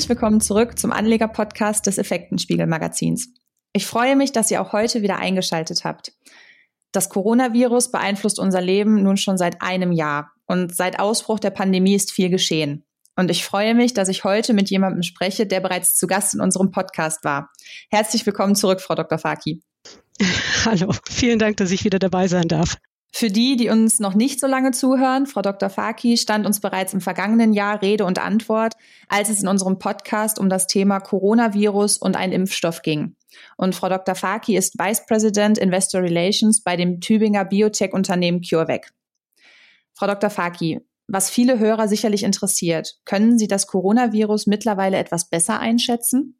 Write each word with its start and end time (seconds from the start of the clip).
Herzlich 0.00 0.16
willkommen 0.16 0.40
zurück 0.40 0.78
zum 0.78 0.92
Anleger-Podcast 0.92 1.86
des 1.86 1.98
Effektenspiegel-Magazins. 1.98 3.34
Ich 3.74 3.86
freue 3.86 4.16
mich, 4.16 4.32
dass 4.32 4.50
ihr 4.50 4.62
auch 4.62 4.72
heute 4.72 5.02
wieder 5.02 5.18
eingeschaltet 5.18 5.84
habt. 5.84 6.14
Das 6.90 7.10
Coronavirus 7.10 7.90
beeinflusst 7.90 8.38
unser 8.38 8.62
Leben 8.62 9.02
nun 9.02 9.18
schon 9.18 9.36
seit 9.36 9.60
einem 9.60 9.92
Jahr 9.92 10.32
und 10.46 10.74
seit 10.74 10.98
Ausbruch 10.98 11.38
der 11.38 11.50
Pandemie 11.50 11.96
ist 11.96 12.12
viel 12.12 12.30
geschehen. 12.30 12.86
Und 13.14 13.30
ich 13.30 13.44
freue 13.44 13.74
mich, 13.74 13.92
dass 13.92 14.08
ich 14.08 14.24
heute 14.24 14.54
mit 14.54 14.70
jemandem 14.70 15.02
spreche, 15.02 15.44
der 15.44 15.60
bereits 15.60 15.96
zu 15.96 16.06
Gast 16.06 16.32
in 16.32 16.40
unserem 16.40 16.70
Podcast 16.70 17.22
war. 17.22 17.50
Herzlich 17.90 18.24
willkommen 18.24 18.54
zurück, 18.54 18.80
Frau 18.80 18.94
Dr. 18.94 19.18
Faki. 19.18 19.60
Hallo, 20.64 20.94
vielen 21.10 21.38
Dank, 21.38 21.58
dass 21.58 21.72
ich 21.72 21.84
wieder 21.84 21.98
dabei 21.98 22.26
sein 22.26 22.48
darf. 22.48 22.78
Für 23.12 23.28
die, 23.28 23.56
die 23.56 23.68
uns 23.68 23.98
noch 23.98 24.14
nicht 24.14 24.40
so 24.40 24.46
lange 24.46 24.70
zuhören, 24.70 25.26
Frau 25.26 25.42
Dr. 25.42 25.68
Faki 25.68 26.16
stand 26.16 26.46
uns 26.46 26.60
bereits 26.60 26.94
im 26.94 27.00
vergangenen 27.00 27.52
Jahr 27.52 27.82
Rede 27.82 28.04
und 28.04 28.18
Antwort, 28.18 28.74
als 29.08 29.28
es 29.28 29.42
in 29.42 29.48
unserem 29.48 29.78
Podcast 29.78 30.38
um 30.38 30.48
das 30.48 30.68
Thema 30.68 31.00
Coronavirus 31.00 31.98
und 31.98 32.16
einen 32.16 32.32
Impfstoff 32.32 32.82
ging. 32.82 33.16
Und 33.56 33.74
Frau 33.74 33.88
Dr. 33.88 34.14
Faki 34.14 34.56
ist 34.56 34.78
Vice 34.78 35.06
President 35.06 35.58
Investor 35.58 36.02
Relations 36.02 36.62
bei 36.62 36.76
dem 36.76 37.00
Tübinger 37.00 37.44
Biotech-Unternehmen 37.44 38.42
CureVac. 38.42 38.92
Frau 39.94 40.06
Dr. 40.06 40.30
Faki, 40.30 40.80
was 41.08 41.28
viele 41.28 41.58
Hörer 41.58 41.88
sicherlich 41.88 42.22
interessiert, 42.22 42.96
können 43.04 43.38
Sie 43.38 43.48
das 43.48 43.66
Coronavirus 43.66 44.46
mittlerweile 44.46 44.96
etwas 44.96 45.28
besser 45.28 45.58
einschätzen? 45.58 46.39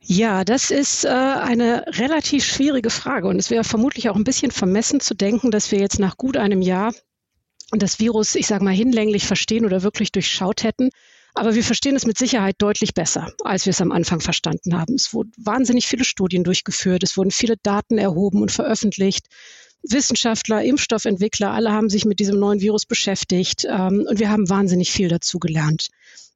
Ja, 0.00 0.44
das 0.44 0.70
ist 0.70 1.04
äh, 1.04 1.08
eine 1.08 1.84
relativ 1.88 2.44
schwierige 2.44 2.90
Frage 2.90 3.26
und 3.26 3.38
es 3.38 3.50
wäre 3.50 3.64
vermutlich 3.64 4.08
auch 4.08 4.16
ein 4.16 4.24
bisschen 4.24 4.50
vermessen 4.50 5.00
zu 5.00 5.14
denken, 5.14 5.50
dass 5.50 5.70
wir 5.72 5.80
jetzt 5.80 5.98
nach 5.98 6.16
gut 6.16 6.36
einem 6.36 6.62
Jahr 6.62 6.94
das 7.72 7.98
Virus, 7.98 8.34
ich 8.34 8.46
sage 8.46 8.64
mal, 8.64 8.74
hinlänglich 8.74 9.26
verstehen 9.26 9.66
oder 9.66 9.82
wirklich 9.82 10.12
durchschaut 10.12 10.62
hätten. 10.62 10.90
Aber 11.34 11.54
wir 11.54 11.62
verstehen 11.62 11.94
es 11.94 12.06
mit 12.06 12.16
Sicherheit 12.16 12.56
deutlich 12.58 12.94
besser, 12.94 13.30
als 13.44 13.66
wir 13.66 13.70
es 13.70 13.80
am 13.80 13.92
Anfang 13.92 14.20
verstanden 14.20 14.78
haben. 14.78 14.94
Es 14.94 15.12
wurden 15.12 15.32
wahnsinnig 15.36 15.86
viele 15.86 16.04
Studien 16.04 16.42
durchgeführt, 16.42 17.02
es 17.02 17.16
wurden 17.16 17.30
viele 17.30 17.56
Daten 17.62 17.98
erhoben 17.98 18.40
und 18.40 18.50
veröffentlicht. 18.50 19.26
Wissenschaftler, 19.82 20.64
Impfstoffentwickler, 20.64 21.52
alle 21.52 21.70
haben 21.72 21.90
sich 21.90 22.04
mit 22.04 22.18
diesem 22.18 22.38
neuen 22.38 22.60
Virus 22.60 22.86
beschäftigt 22.86 23.66
ähm, 23.68 24.06
und 24.08 24.18
wir 24.18 24.30
haben 24.30 24.48
wahnsinnig 24.48 24.90
viel 24.90 25.08
dazu 25.08 25.38
gelernt 25.38 25.88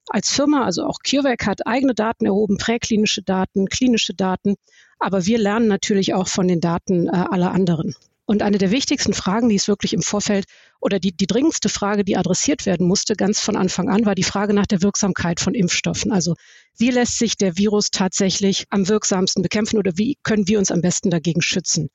als 0.09 0.31
Firma, 0.31 0.65
also 0.65 0.85
auch 0.85 0.99
CureVac 1.05 1.47
hat 1.47 1.67
eigene 1.67 1.95
Daten 1.95 2.27
erhoben, 2.27 2.57
präklinische 2.59 3.23
Daten, 3.23 3.67
klinische 3.67 4.15
Daten, 4.15 4.57
aber 4.99 5.27
wir 5.27 5.39
lernen 5.39 5.69
natürlich 5.69 6.15
auch 6.15 6.29
von 6.29 6.49
den 6.49 6.61
Daten 6.61 7.09
äh, 7.09 7.11
aller 7.11 7.53
anderen. 7.53 7.95
Und 8.25 8.43
eine 8.43 8.59
der 8.59 8.71
wichtigsten 8.71 9.15
Fragen, 9.15 9.49
die 9.49 9.57
es 9.57 9.69
wirklich 9.69 9.93
im 9.93 10.03
Vorfeld 10.03 10.47
oder 10.81 11.01
die, 11.01 11.13
die 11.13 11.27
dringendste 11.27 11.69
Frage, 11.69 12.05
die 12.05 12.17
adressiert 12.17 12.67
werden 12.67 12.87
musste, 12.87 13.15
ganz 13.15 13.41
von 13.41 13.57
Anfang 13.57 13.89
an, 13.89 14.07
war 14.07 14.15
die 14.15 14.23
Frage 14.23 14.55
nach 14.55 14.67
der 14.67 14.81
Wirksamkeit 14.81 15.41
von 15.41 15.55
Impfstoffen. 15.55 16.13
Also 16.13 16.35
wie 16.79 16.91
lässt 16.91 17.19
sich 17.19 17.37
der 17.37 17.57
Virus 17.57 17.91
tatsächlich 17.91 18.67
am 18.71 18.89
wirksamsten 18.89 19.43
bekämpfen 19.43 19.79
oder 19.79 19.93
wie 19.97 20.19
können 20.23 20.47
wir 20.47 20.59
uns 20.59 20.71
am 20.71 20.81
besten 20.81 21.11
dagegen 21.11 21.43
schützen? 21.43 21.91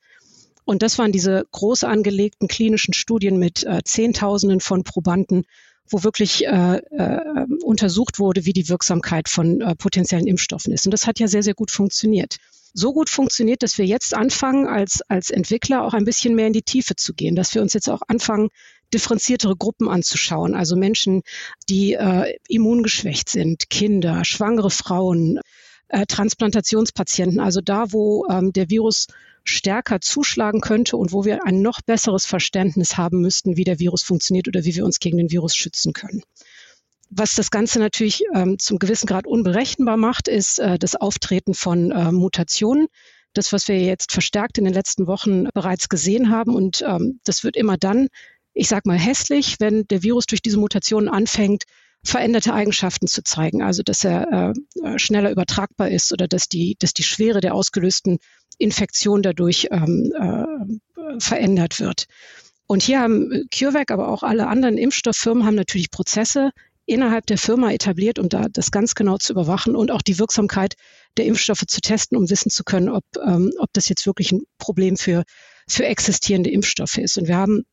Und 0.64 0.82
das 0.82 0.98
waren 0.98 1.12
diese 1.12 1.44
groß 1.50 1.84
angelegten 1.84 2.46
klinischen 2.46 2.92
Studien 2.92 3.38
mit 3.38 3.64
äh, 3.64 3.80
Zehntausenden 3.84 4.60
von 4.60 4.84
Probanden, 4.84 5.44
wo 5.90 6.02
wirklich 6.02 6.46
äh, 6.46 6.76
äh, 6.76 7.46
untersucht 7.62 8.18
wurde, 8.18 8.44
wie 8.44 8.52
die 8.52 8.68
Wirksamkeit 8.68 9.28
von 9.28 9.60
äh, 9.60 9.74
potenziellen 9.74 10.26
Impfstoffen 10.26 10.72
ist. 10.72 10.86
Und 10.86 10.92
das 10.92 11.06
hat 11.06 11.18
ja 11.18 11.28
sehr, 11.28 11.42
sehr 11.42 11.54
gut 11.54 11.70
funktioniert. 11.70 12.36
So 12.74 12.92
gut 12.92 13.08
funktioniert, 13.08 13.62
dass 13.62 13.78
wir 13.78 13.86
jetzt 13.86 14.14
anfangen, 14.14 14.66
als, 14.66 15.00
als 15.08 15.30
Entwickler 15.30 15.84
auch 15.84 15.94
ein 15.94 16.04
bisschen 16.04 16.34
mehr 16.34 16.46
in 16.46 16.52
die 16.52 16.62
Tiefe 16.62 16.96
zu 16.96 17.14
gehen, 17.14 17.34
dass 17.34 17.54
wir 17.54 17.62
uns 17.62 17.72
jetzt 17.72 17.88
auch 17.88 18.02
anfangen, 18.08 18.48
differenziertere 18.92 19.56
Gruppen 19.56 19.88
anzuschauen, 19.88 20.54
also 20.54 20.76
Menschen, 20.76 21.22
die 21.68 21.94
äh, 21.94 22.36
immungeschwächt 22.48 23.28
sind, 23.28 23.68
Kinder, 23.68 24.24
schwangere 24.24 24.70
Frauen, 24.70 25.40
äh, 25.88 26.06
Transplantationspatienten, 26.06 27.40
also 27.40 27.60
da, 27.60 27.92
wo 27.92 28.26
ähm, 28.30 28.52
der 28.52 28.70
Virus 28.70 29.06
stärker 29.44 30.00
zuschlagen 30.00 30.60
könnte 30.60 30.96
und 30.96 31.12
wo 31.12 31.24
wir 31.24 31.44
ein 31.44 31.62
noch 31.62 31.80
besseres 31.80 32.26
Verständnis 32.26 32.96
haben 32.96 33.20
müssten, 33.20 33.56
wie 33.56 33.64
der 33.64 33.78
Virus 33.78 34.02
funktioniert 34.02 34.48
oder 34.48 34.64
wie 34.64 34.74
wir 34.74 34.84
uns 34.84 35.00
gegen 35.00 35.16
den 35.16 35.30
Virus 35.30 35.56
schützen 35.56 35.92
können. 35.92 36.22
Was 37.10 37.34
das 37.34 37.50
Ganze 37.50 37.78
natürlich 37.78 38.22
ähm, 38.34 38.58
zum 38.58 38.78
gewissen 38.78 39.06
Grad 39.06 39.26
unberechenbar 39.26 39.96
macht, 39.96 40.28
ist 40.28 40.58
äh, 40.58 40.78
das 40.78 40.94
Auftreten 40.94 41.54
von 41.54 41.90
äh, 41.90 42.12
Mutationen. 42.12 42.88
Das, 43.32 43.52
was 43.52 43.68
wir 43.68 43.80
jetzt 43.80 44.12
verstärkt 44.12 44.58
in 44.58 44.64
den 44.64 44.74
letzten 44.74 45.06
Wochen 45.06 45.44
bereits 45.54 45.88
gesehen 45.88 46.30
haben. 46.30 46.54
Und 46.54 46.82
ähm, 46.86 47.20
das 47.24 47.44
wird 47.44 47.56
immer 47.56 47.78
dann, 47.78 48.08
ich 48.52 48.68
sage 48.68 48.82
mal, 48.86 48.98
hässlich, 48.98 49.56
wenn 49.58 49.86
der 49.88 50.02
Virus 50.02 50.26
durch 50.26 50.42
diese 50.42 50.58
Mutationen 50.58 51.08
anfängt, 51.08 51.64
veränderte 52.08 52.54
Eigenschaften 52.54 53.06
zu 53.06 53.22
zeigen. 53.22 53.62
Also 53.62 53.82
dass 53.82 54.04
er 54.04 54.54
äh, 54.82 54.98
schneller 54.98 55.30
übertragbar 55.30 55.90
ist 55.90 56.12
oder 56.12 56.26
dass 56.26 56.48
die, 56.48 56.76
dass 56.78 56.94
die 56.94 57.02
Schwere 57.02 57.40
der 57.40 57.54
ausgelösten 57.54 58.18
Infektion 58.58 59.22
dadurch 59.22 59.68
ähm, 59.70 60.12
äh, 60.18 61.20
verändert 61.20 61.80
wird. 61.80 62.06
Und 62.66 62.82
hier 62.82 63.00
haben 63.00 63.46
CureVac, 63.54 63.90
aber 63.90 64.08
auch 64.08 64.22
alle 64.22 64.46
anderen 64.46 64.76
Impfstofffirmen 64.76 65.44
haben 65.44 65.54
natürlich 65.54 65.90
Prozesse 65.90 66.50
innerhalb 66.86 67.26
der 67.26 67.38
Firma 67.38 67.70
etabliert, 67.72 68.18
um 68.18 68.28
da 68.28 68.46
das 68.50 68.70
ganz 68.70 68.94
genau 68.94 69.18
zu 69.18 69.34
überwachen 69.34 69.76
und 69.76 69.90
auch 69.90 70.02
die 70.02 70.18
Wirksamkeit 70.18 70.74
der 71.18 71.26
Impfstoffe 71.26 71.64
zu 71.66 71.80
testen, 71.80 72.16
um 72.16 72.30
wissen 72.30 72.50
zu 72.50 72.64
können, 72.64 72.88
ob, 72.88 73.04
ähm, 73.24 73.52
ob 73.58 73.68
das 73.74 73.88
jetzt 73.88 74.06
wirklich 74.06 74.32
ein 74.32 74.42
Problem 74.56 74.96
für, 74.96 75.24
für 75.68 75.84
existierende 75.84 76.50
Impfstoffe 76.50 76.96
ist. 76.96 77.18
Und 77.18 77.28
wir 77.28 77.36
haben 77.36 77.64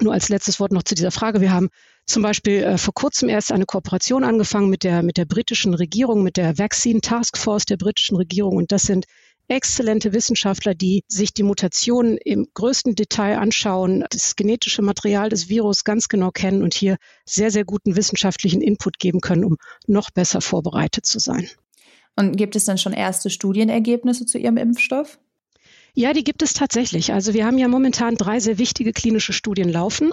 nur 0.00 0.12
als 0.12 0.28
letztes 0.28 0.60
Wort 0.60 0.72
noch 0.72 0.82
zu 0.82 0.94
dieser 0.94 1.10
Frage. 1.10 1.40
Wir 1.40 1.52
haben 1.52 1.68
zum 2.06 2.22
Beispiel 2.22 2.62
äh, 2.62 2.78
vor 2.78 2.94
kurzem 2.94 3.28
erst 3.28 3.52
eine 3.52 3.66
Kooperation 3.66 4.24
angefangen 4.24 4.70
mit 4.70 4.84
der, 4.84 5.02
mit 5.02 5.16
der 5.16 5.24
britischen 5.24 5.74
Regierung, 5.74 6.22
mit 6.22 6.36
der 6.36 6.58
Vaccine 6.58 7.00
Task 7.00 7.36
Force 7.36 7.66
der 7.66 7.76
britischen 7.76 8.16
Regierung. 8.16 8.56
Und 8.56 8.72
das 8.72 8.82
sind 8.82 9.06
exzellente 9.48 10.12
Wissenschaftler, 10.12 10.74
die 10.74 11.04
sich 11.08 11.32
die 11.32 11.42
Mutationen 11.42 12.16
im 12.16 12.48
größten 12.54 12.94
Detail 12.94 13.38
anschauen, 13.38 14.04
das 14.10 14.36
genetische 14.36 14.82
Material 14.82 15.28
des 15.28 15.48
Virus 15.48 15.84
ganz 15.84 16.08
genau 16.08 16.30
kennen 16.30 16.62
und 16.62 16.74
hier 16.74 16.96
sehr, 17.24 17.50
sehr 17.50 17.64
guten 17.64 17.96
wissenschaftlichen 17.96 18.60
Input 18.60 18.98
geben 18.98 19.20
können, 19.20 19.44
um 19.44 19.56
noch 19.86 20.10
besser 20.10 20.40
vorbereitet 20.40 21.06
zu 21.06 21.18
sein. 21.18 21.48
Und 22.16 22.36
gibt 22.36 22.56
es 22.56 22.64
dann 22.64 22.78
schon 22.78 22.92
erste 22.92 23.30
Studienergebnisse 23.30 24.26
zu 24.26 24.38
Ihrem 24.38 24.56
Impfstoff? 24.56 25.18
Ja, 25.94 26.12
die 26.12 26.24
gibt 26.24 26.42
es 26.42 26.52
tatsächlich. 26.52 27.12
Also 27.12 27.32
wir 27.32 27.46
haben 27.46 27.58
ja 27.58 27.68
momentan 27.68 28.16
drei 28.16 28.40
sehr 28.40 28.58
wichtige 28.58 28.92
klinische 28.92 29.32
Studien 29.32 29.70
laufen. 29.70 30.12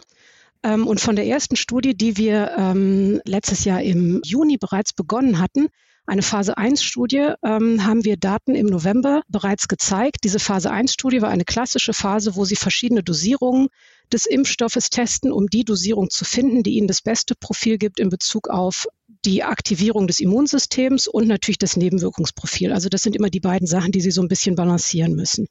Ähm, 0.64 0.88
und 0.88 1.00
von 1.00 1.16
der 1.16 1.28
ersten 1.28 1.56
Studie, 1.56 1.96
die 1.96 2.18
wir 2.18 2.52
ähm, 2.58 3.22
letztes 3.26 3.66
Jahr 3.66 3.82
im 3.82 4.22
Juni 4.24 4.58
bereits 4.58 4.94
begonnen 4.94 5.40
hatten, 5.40 5.68
eine 6.06 6.22
Phase 6.22 6.58
1 6.58 6.84
Studie 6.84 7.30
ähm, 7.44 7.86
haben 7.86 8.04
wir 8.04 8.18
Daten 8.18 8.56
im 8.56 8.66
November 8.66 9.22
bereits 9.30 9.70
gezeigt. 9.70 10.18
Diese 10.26 10.40
Phase 10.40 10.70
1 10.70 10.92
Studie 10.92 11.22
war 11.22 11.30
eine 11.30 11.46
klassische 11.46 11.94
Phase, 11.94 12.36
wo 12.36 12.44
sie 12.44 12.58
verschiedene 12.58 13.04
Dosierungen 13.04 13.70
des 14.12 14.26
Impfstoffes 14.26 14.90
testen, 14.90 15.32
um 15.32 15.48
die 15.48 15.64
Dosierung 15.64 16.10
zu 16.10 16.26
finden, 16.26 16.62
die 16.62 16.74
ihnen 16.74 16.90
das 16.90 17.02
beste 17.02 17.36
Profil 17.36 17.78
gibt 17.78 18.02
in 18.02 18.10
Bezug 18.10 18.50
auf 18.50 18.86
die 19.24 19.44
Aktivierung 19.44 20.08
des 20.08 20.20
Immunsystems 20.20 21.08
und 21.08 21.28
natürlich 21.28 21.58
das 21.58 21.78
Nebenwirkungsprofil. 21.78 22.74
Also 22.74 22.90
das 22.90 23.02
sind 23.02 23.16
immer 23.16 23.30
die 23.30 23.40
beiden 23.40 23.68
Sachen, 23.68 23.94
die 23.94 24.02
sie 24.02 24.12
so 24.12 24.22
ein 24.22 24.28
bisschen 24.28 24.56
balancieren 24.56 25.16
müssen. 25.16 25.48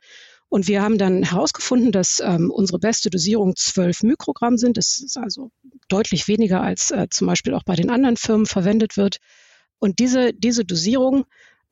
Und 0.52 0.68
wir 0.68 0.82
haben 0.82 0.98
dann 0.98 1.22
herausgefunden, 1.22 1.92
dass 1.92 2.20
ähm, 2.20 2.50
unsere 2.50 2.78
beste 2.78 3.08
Dosierung 3.08 3.56
12 3.56 4.02
Mikrogramm 4.02 4.58
sind. 4.58 4.76
Das 4.76 5.00
ist 5.00 5.16
also 5.16 5.50
deutlich 5.88 6.28
weniger 6.28 6.60
als 6.60 6.90
äh, 6.90 7.06
zum 7.08 7.26
Beispiel 7.26 7.54
auch 7.54 7.62
bei 7.62 7.74
den 7.74 7.88
anderen 7.88 8.18
Firmen 8.18 8.44
verwendet 8.44 8.98
wird. 8.98 9.16
Und 9.78 9.98
diese, 9.98 10.34
diese 10.34 10.66
Dosierung 10.66 11.24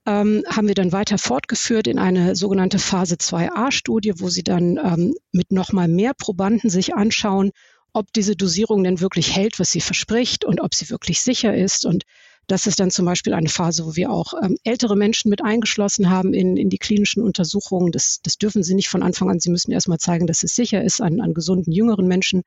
ähm, 0.07 0.45
haben 0.49 0.67
wir 0.67 0.75
dann 0.75 0.93
weiter 0.93 1.19
fortgeführt 1.19 1.89
in 1.89 1.99
eine 1.99 2.35
sogenannte 2.35 2.79
Phase 2.79 3.17
2a-Studie, 3.17 4.15
wo 4.17 4.31
sie 4.31 4.45
dann 4.45 4.79
ähm, 4.83 5.15
mit 5.31 5.53
nochmal 5.53 5.87
mehr 5.87 6.15
Probanden 6.15 6.71
sich 6.71 6.95
anschauen, 6.95 7.51
ob 7.93 8.11
diese 8.15 8.35
Dosierung 8.35 8.83
denn 8.83 9.03
wirklich 9.03 9.37
hält, 9.37 9.59
was 9.59 9.71
sie 9.71 9.83
verspricht 9.83 10.43
und 10.47 10.59
ob 10.59 10.75
sie 10.75 10.89
wirklich 10.89 11.21
sicher 11.21 11.55
ist. 11.55 11.85
Und 11.85 12.05
das 12.51 12.67
ist 12.67 12.81
dann 12.81 12.91
zum 12.91 13.05
Beispiel 13.05 13.33
eine 13.33 13.49
Phase, 13.49 13.87
wo 13.87 13.95
wir 13.95 14.11
auch 14.11 14.35
ähm, 14.43 14.57
ältere 14.65 14.97
Menschen 14.97 15.31
mit 15.31 15.43
eingeschlossen 15.43 16.11
haben 16.11 16.35
in, 16.35 16.57
in 16.57 16.69
die 16.69 16.79
klinischen 16.79 17.23
Untersuchungen. 17.23 17.93
Das, 17.93 18.21
das 18.23 18.39
dürfen 18.39 18.63
sie 18.63 18.75
nicht 18.75 18.89
von 18.89 19.03
Anfang 19.03 19.31
an. 19.31 19.39
Sie 19.39 19.51
müssen 19.51 19.71
erstmal 19.71 19.99
zeigen, 19.99 20.27
dass 20.27 20.43
es 20.43 20.57
sicher 20.57 20.83
ist 20.83 21.01
an, 21.01 21.21
an 21.21 21.33
gesunden 21.33 21.73
jüngeren 21.73 22.09
Menschen, 22.09 22.43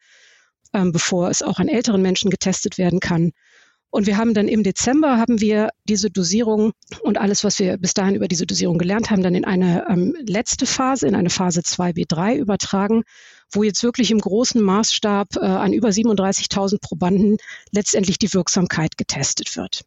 ähm, 0.73 0.91
bevor 0.91 1.29
es 1.29 1.41
auch 1.41 1.59
an 1.59 1.69
älteren 1.69 2.01
Menschen 2.01 2.29
getestet 2.29 2.77
werden 2.77 3.00
kann. 3.00 3.31
Und 3.91 4.07
wir 4.07 4.17
haben 4.17 4.33
dann 4.33 4.47
im 4.47 4.63
Dezember 4.63 5.17
haben 5.17 5.39
wir 5.39 5.69
diese 5.88 6.09
Dosierung 6.09 6.73
und 7.01 7.19
alles, 7.19 7.44
was 7.44 7.59
wir 7.59 7.77
bis 7.77 7.94
dahin 7.94 8.15
über 8.15 8.27
diese 8.27 8.47
Dosierung 8.47 8.79
gelernt 8.79 9.11
haben, 9.11 9.21
dann 9.21 9.35
in 9.35 9.45
eine 9.45 9.85
ähm, 9.88 10.17
letzte 10.19 10.65
Phase, 10.65 11.07
in 11.07 11.15
eine 11.15 11.29
Phase 11.29 11.61
2b3 11.61 12.38
übertragen, 12.38 13.03
wo 13.51 13.61
jetzt 13.61 13.83
wirklich 13.83 14.09
im 14.09 14.19
großen 14.19 14.59
Maßstab 14.59 15.35
äh, 15.35 15.45
an 15.45 15.73
über 15.73 15.89
37.000 15.89 16.81
Probanden 16.81 17.38
letztendlich 17.71 18.17
die 18.17 18.33
Wirksamkeit 18.33 18.97
getestet 18.97 19.55
wird. 19.55 19.85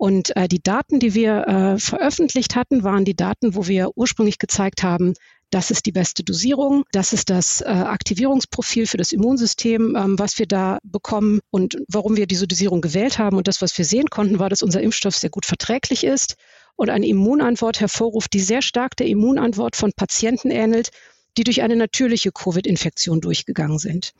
Und 0.00 0.34
äh, 0.34 0.48
die 0.48 0.62
Daten, 0.62 0.98
die 0.98 1.12
wir 1.12 1.46
äh, 1.46 1.78
veröffentlicht 1.78 2.56
hatten, 2.56 2.84
waren 2.84 3.04
die 3.04 3.14
Daten, 3.14 3.54
wo 3.54 3.66
wir 3.66 3.98
ursprünglich 3.98 4.38
gezeigt 4.38 4.82
haben, 4.82 5.12
das 5.50 5.70
ist 5.70 5.84
die 5.84 5.92
beste 5.92 6.24
Dosierung, 6.24 6.84
das 6.90 7.12
ist 7.12 7.28
das 7.28 7.60
äh, 7.60 7.66
Aktivierungsprofil 7.66 8.86
für 8.86 8.96
das 8.96 9.12
Immunsystem, 9.12 9.94
ähm, 9.96 10.18
was 10.18 10.38
wir 10.38 10.46
da 10.46 10.78
bekommen 10.84 11.40
und 11.50 11.76
warum 11.86 12.16
wir 12.16 12.26
diese 12.26 12.48
Dosierung 12.48 12.80
gewählt 12.80 13.18
haben. 13.18 13.36
Und 13.36 13.46
das, 13.46 13.60
was 13.60 13.76
wir 13.76 13.84
sehen 13.84 14.08
konnten, 14.08 14.38
war, 14.38 14.48
dass 14.48 14.62
unser 14.62 14.80
Impfstoff 14.80 15.16
sehr 15.16 15.28
gut 15.28 15.44
verträglich 15.44 16.02
ist 16.02 16.36
und 16.76 16.88
eine 16.88 17.06
Immunantwort 17.06 17.80
hervorruft, 17.80 18.32
die 18.32 18.40
sehr 18.40 18.62
stark 18.62 18.96
der 18.96 19.06
Immunantwort 19.06 19.76
von 19.76 19.92
Patienten 19.94 20.50
ähnelt, 20.50 20.92
die 21.36 21.44
durch 21.44 21.60
eine 21.60 21.76
natürliche 21.76 22.32
Covid-Infektion 22.32 23.20
durchgegangen 23.20 23.78
sind. 23.78 24.14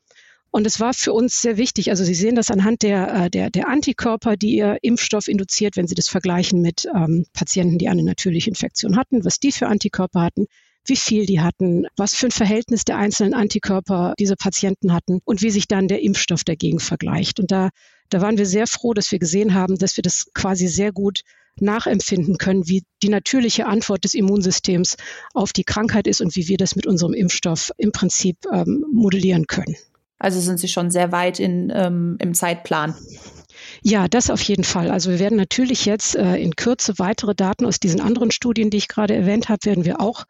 Und 0.53 0.67
es 0.67 0.81
war 0.81 0.95
für 0.95 1.13
uns 1.13 1.41
sehr 1.41 1.57
wichtig. 1.57 1.91
Also 1.91 2.05
Sie 2.05 2.15
sehen 2.15 2.35
das 2.35 2.51
anhand 2.51 2.83
der, 2.83 3.15
äh, 3.15 3.31
der, 3.31 3.51
der 3.51 3.69
Antikörper, 3.69 4.37
die 4.37 4.57
Ihr 4.57 4.79
Impfstoff 4.83 5.29
induziert, 5.29 5.77
wenn 5.77 5.87
Sie 5.87 5.95
das 5.95 6.09
vergleichen 6.09 6.61
mit 6.61 6.87
ähm, 6.95 7.25
Patienten, 7.33 7.79
die 7.79 7.89
eine 7.89 8.03
natürliche 8.03 8.51
Infektion 8.51 8.97
hatten, 8.97 9.25
was 9.25 9.39
die 9.39 9.53
für 9.53 9.69
Antikörper 9.69 10.23
hatten, 10.23 10.47
wie 10.87 10.97
viel 10.97 11.27
die 11.27 11.41
hatten, 11.41 11.87
was 11.97 12.15
für 12.15 12.27
ein 12.27 12.33
Verhältnis 12.33 12.85
der 12.85 12.97
einzelnen 12.97 13.35
Antikörper 13.35 14.15
diese 14.19 14.35
Patienten 14.35 14.93
hatten 14.93 15.21
und 15.25 15.43
wie 15.43 15.51
sich 15.51 15.69
dann 15.69 15.89
der 15.89 16.03
Impfstoff 16.03 16.43
dagegen 16.43 16.81
vergleicht. 16.81 17.39
Und 17.39 17.53
da, 17.53 17.71
da 18.09 18.21
waren 18.21 18.39
wir 18.39 18.47
sehr 18.47 18.67
froh, 18.67 18.93
dass 18.93 19.13
wir 19.13 19.19
gesehen 19.19 19.55
haben, 19.55 19.79
dass 19.79 19.97
wir 19.97 20.03
das 20.03 20.33
quasi 20.35 20.67
sehr 20.67 20.91
gut 20.91 21.21
nachempfinden 21.61 22.39
können, 22.39 22.67
wie 22.69 22.83
die 23.03 23.09
natürliche 23.09 23.67
Antwort 23.67 24.05
des 24.05 24.15
Immunsystems 24.15 24.97
auf 25.35 25.53
die 25.53 25.65
Krankheit 25.65 26.07
ist 26.07 26.21
und 26.21 26.35
wie 26.35 26.49
wir 26.49 26.57
das 26.57 26.75
mit 26.75 26.87
unserem 26.87 27.13
Impfstoff 27.13 27.71
im 27.77 27.93
Prinzip 27.93 28.39
ähm, 28.53 28.85
modellieren 28.93 29.47
können. 29.47 29.77
Also 30.21 30.39
sind 30.39 30.61
Sie 30.61 30.69
schon 30.69 30.91
sehr 30.91 31.11
weit 31.13 31.41
in, 31.41 31.73
ähm, 31.75 32.17
im 32.21 32.35
Zeitplan. 32.35 32.95
Ja, 33.83 34.07
das 34.07 34.31
auf 34.31 34.43
jeden 34.43 34.65
Fall. 34.65 34.91
Also 34.91 35.11
wir 35.11 35.19
werden 35.19 35.39
natürlich 35.39 35.87
jetzt 35.87 36.15
äh, 36.15 36.37
in 36.37 36.55
Kürze 36.55 36.99
weitere 36.99 37.35
Daten 37.35 37.65
aus 37.65 37.81
diesen 37.81 38.01
anderen 38.01 38.31
Studien, 38.31 38.71
die 38.71 38.77
ich 38.77 38.89
gerade 38.89 39.15
erwähnt 39.15 39.49
habe, 39.49 39.65
werden 39.65 39.87
wir 39.87 40.01
auch 40.01 40.25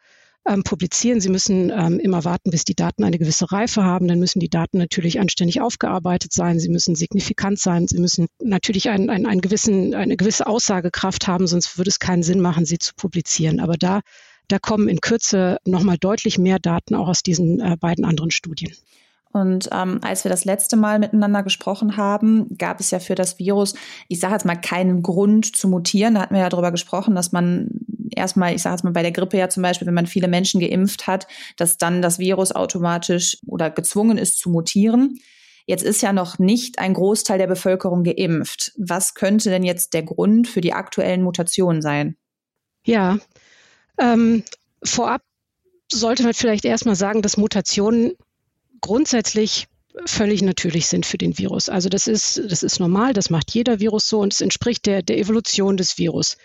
ähm, 0.47 0.63
publizieren. 0.63 1.19
Sie 1.19 1.29
müssen 1.29 1.69
ähm, 1.69 1.99
immer 1.99 2.23
warten, 2.23 2.51
bis 2.51 2.63
die 2.63 2.75
Daten 2.75 3.03
eine 3.03 3.19
gewisse 3.19 3.51
Reife 3.51 3.83
haben. 3.83 4.07
Dann 4.07 4.19
müssen 4.19 4.39
die 4.39 4.49
Daten 4.49 4.77
natürlich 4.77 5.19
anständig 5.19 5.59
aufgearbeitet 5.59 6.31
sein. 6.31 6.59
Sie 6.59 6.69
müssen 6.69 6.95
signifikant 6.95 7.59
sein. 7.59 7.87
Sie 7.87 7.99
müssen 7.99 8.27
natürlich 8.41 8.89
ein, 8.89 9.09
ein, 9.09 9.25
einen 9.25 9.41
gewissen, 9.41 9.93
eine 9.93 10.15
gewisse 10.15 10.47
Aussagekraft 10.47 11.27
haben, 11.27 11.47
sonst 11.47 11.77
würde 11.77 11.89
es 11.89 11.99
keinen 11.99 12.23
Sinn 12.23 12.39
machen, 12.39 12.65
sie 12.65 12.79
zu 12.79 12.93
publizieren. 12.95 13.59
Aber 13.59 13.75
da, 13.75 13.99
da 14.47 14.57
kommen 14.57 14.87
in 14.87 15.01
Kürze 15.01 15.57
nochmal 15.65 15.97
deutlich 15.97 16.37
mehr 16.37 16.59
Daten 16.59 16.95
auch 16.95 17.09
aus 17.09 17.23
diesen 17.23 17.59
äh, 17.59 17.75
beiden 17.77 18.05
anderen 18.05 18.31
Studien. 18.31 18.73
Und 19.33 19.69
ähm, 19.71 19.99
als 20.03 20.23
wir 20.23 20.29
das 20.29 20.45
letzte 20.45 20.75
Mal 20.75 20.99
miteinander 20.99 21.43
gesprochen 21.43 21.97
haben, 21.97 22.47
gab 22.57 22.79
es 22.79 22.91
ja 22.91 22.99
für 22.99 23.15
das 23.15 23.39
Virus, 23.39 23.75
ich 24.07 24.19
sage 24.19 24.33
jetzt 24.33 24.45
mal, 24.45 24.55
keinen 24.55 25.01
Grund 25.01 25.55
zu 25.55 25.67
mutieren. 25.67 26.15
Da 26.15 26.21
hatten 26.21 26.35
wir 26.35 26.41
ja 26.41 26.49
darüber 26.49 26.71
gesprochen, 26.71 27.15
dass 27.15 27.31
man 27.31 27.69
erstmal, 28.15 28.53
ich 28.53 28.61
sage 28.61 28.75
jetzt 28.75 28.83
mal 28.83 28.91
bei 28.91 29.03
der 29.03 29.11
Grippe 29.11 29.37
ja 29.37 29.49
zum 29.49 29.63
Beispiel, 29.63 29.87
wenn 29.87 29.93
man 29.93 30.07
viele 30.07 30.27
Menschen 30.27 30.59
geimpft 30.59 31.07
hat, 31.07 31.27
dass 31.57 31.77
dann 31.77 32.01
das 32.01 32.19
Virus 32.19 32.51
automatisch 32.51 33.37
oder 33.47 33.69
gezwungen 33.69 34.17
ist 34.17 34.37
zu 34.37 34.49
mutieren. 34.49 35.19
Jetzt 35.65 35.83
ist 35.83 36.01
ja 36.01 36.11
noch 36.11 36.39
nicht 36.39 36.79
ein 36.79 36.93
Großteil 36.93 37.37
der 37.37 37.47
Bevölkerung 37.47 38.03
geimpft. 38.03 38.73
Was 38.77 39.13
könnte 39.13 39.49
denn 39.49 39.63
jetzt 39.63 39.93
der 39.93 40.03
Grund 40.03 40.47
für 40.47 40.61
die 40.61 40.73
aktuellen 40.73 41.21
Mutationen 41.21 41.81
sein? 41.81 42.17
Ja, 42.85 43.19
ähm, 43.99 44.43
vorab 44.83 45.21
sollte 45.91 46.23
man 46.23 46.33
vielleicht 46.33 46.65
erstmal 46.65 46.95
sagen, 46.95 47.21
dass 47.21 47.37
Mutationen 47.37 48.13
grundsätzlich 48.81 49.67
völlig 50.05 50.41
natürlich 50.41 50.87
sind 50.87 51.05
für 51.05 51.17
den 51.17 51.37
Virus. 51.37 51.69
Also 51.69 51.89
das 51.89 52.07
ist, 52.07 52.41
das 52.49 52.63
ist 52.63 52.79
normal, 52.79 53.13
das 53.13 53.29
macht 53.29 53.51
jeder 53.51 53.79
Virus 53.79 54.07
so 54.07 54.19
und 54.19 54.33
es 54.33 54.41
entspricht 54.41 54.85
der, 54.85 55.01
der 55.01 55.17
Evolution 55.17 55.77
des 55.77 55.97
Virus. 55.97 56.37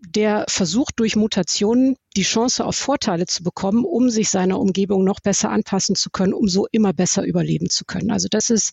Der 0.00 0.44
versucht 0.48 0.94
durch 0.96 1.14
Mutationen 1.14 1.96
die 2.16 2.22
Chance 2.22 2.64
auf 2.64 2.76
Vorteile 2.76 3.26
zu 3.26 3.42
bekommen, 3.42 3.84
um 3.84 4.10
sich 4.10 4.30
seiner 4.30 4.58
Umgebung 4.58 5.04
noch 5.04 5.20
besser 5.20 5.50
anpassen 5.50 5.94
zu 5.94 6.10
können, 6.10 6.34
um 6.34 6.48
so 6.48 6.66
immer 6.72 6.92
besser 6.92 7.24
überleben 7.24 7.70
zu 7.70 7.84
können. 7.84 8.10
Also 8.10 8.28
das 8.28 8.50
ist, 8.50 8.72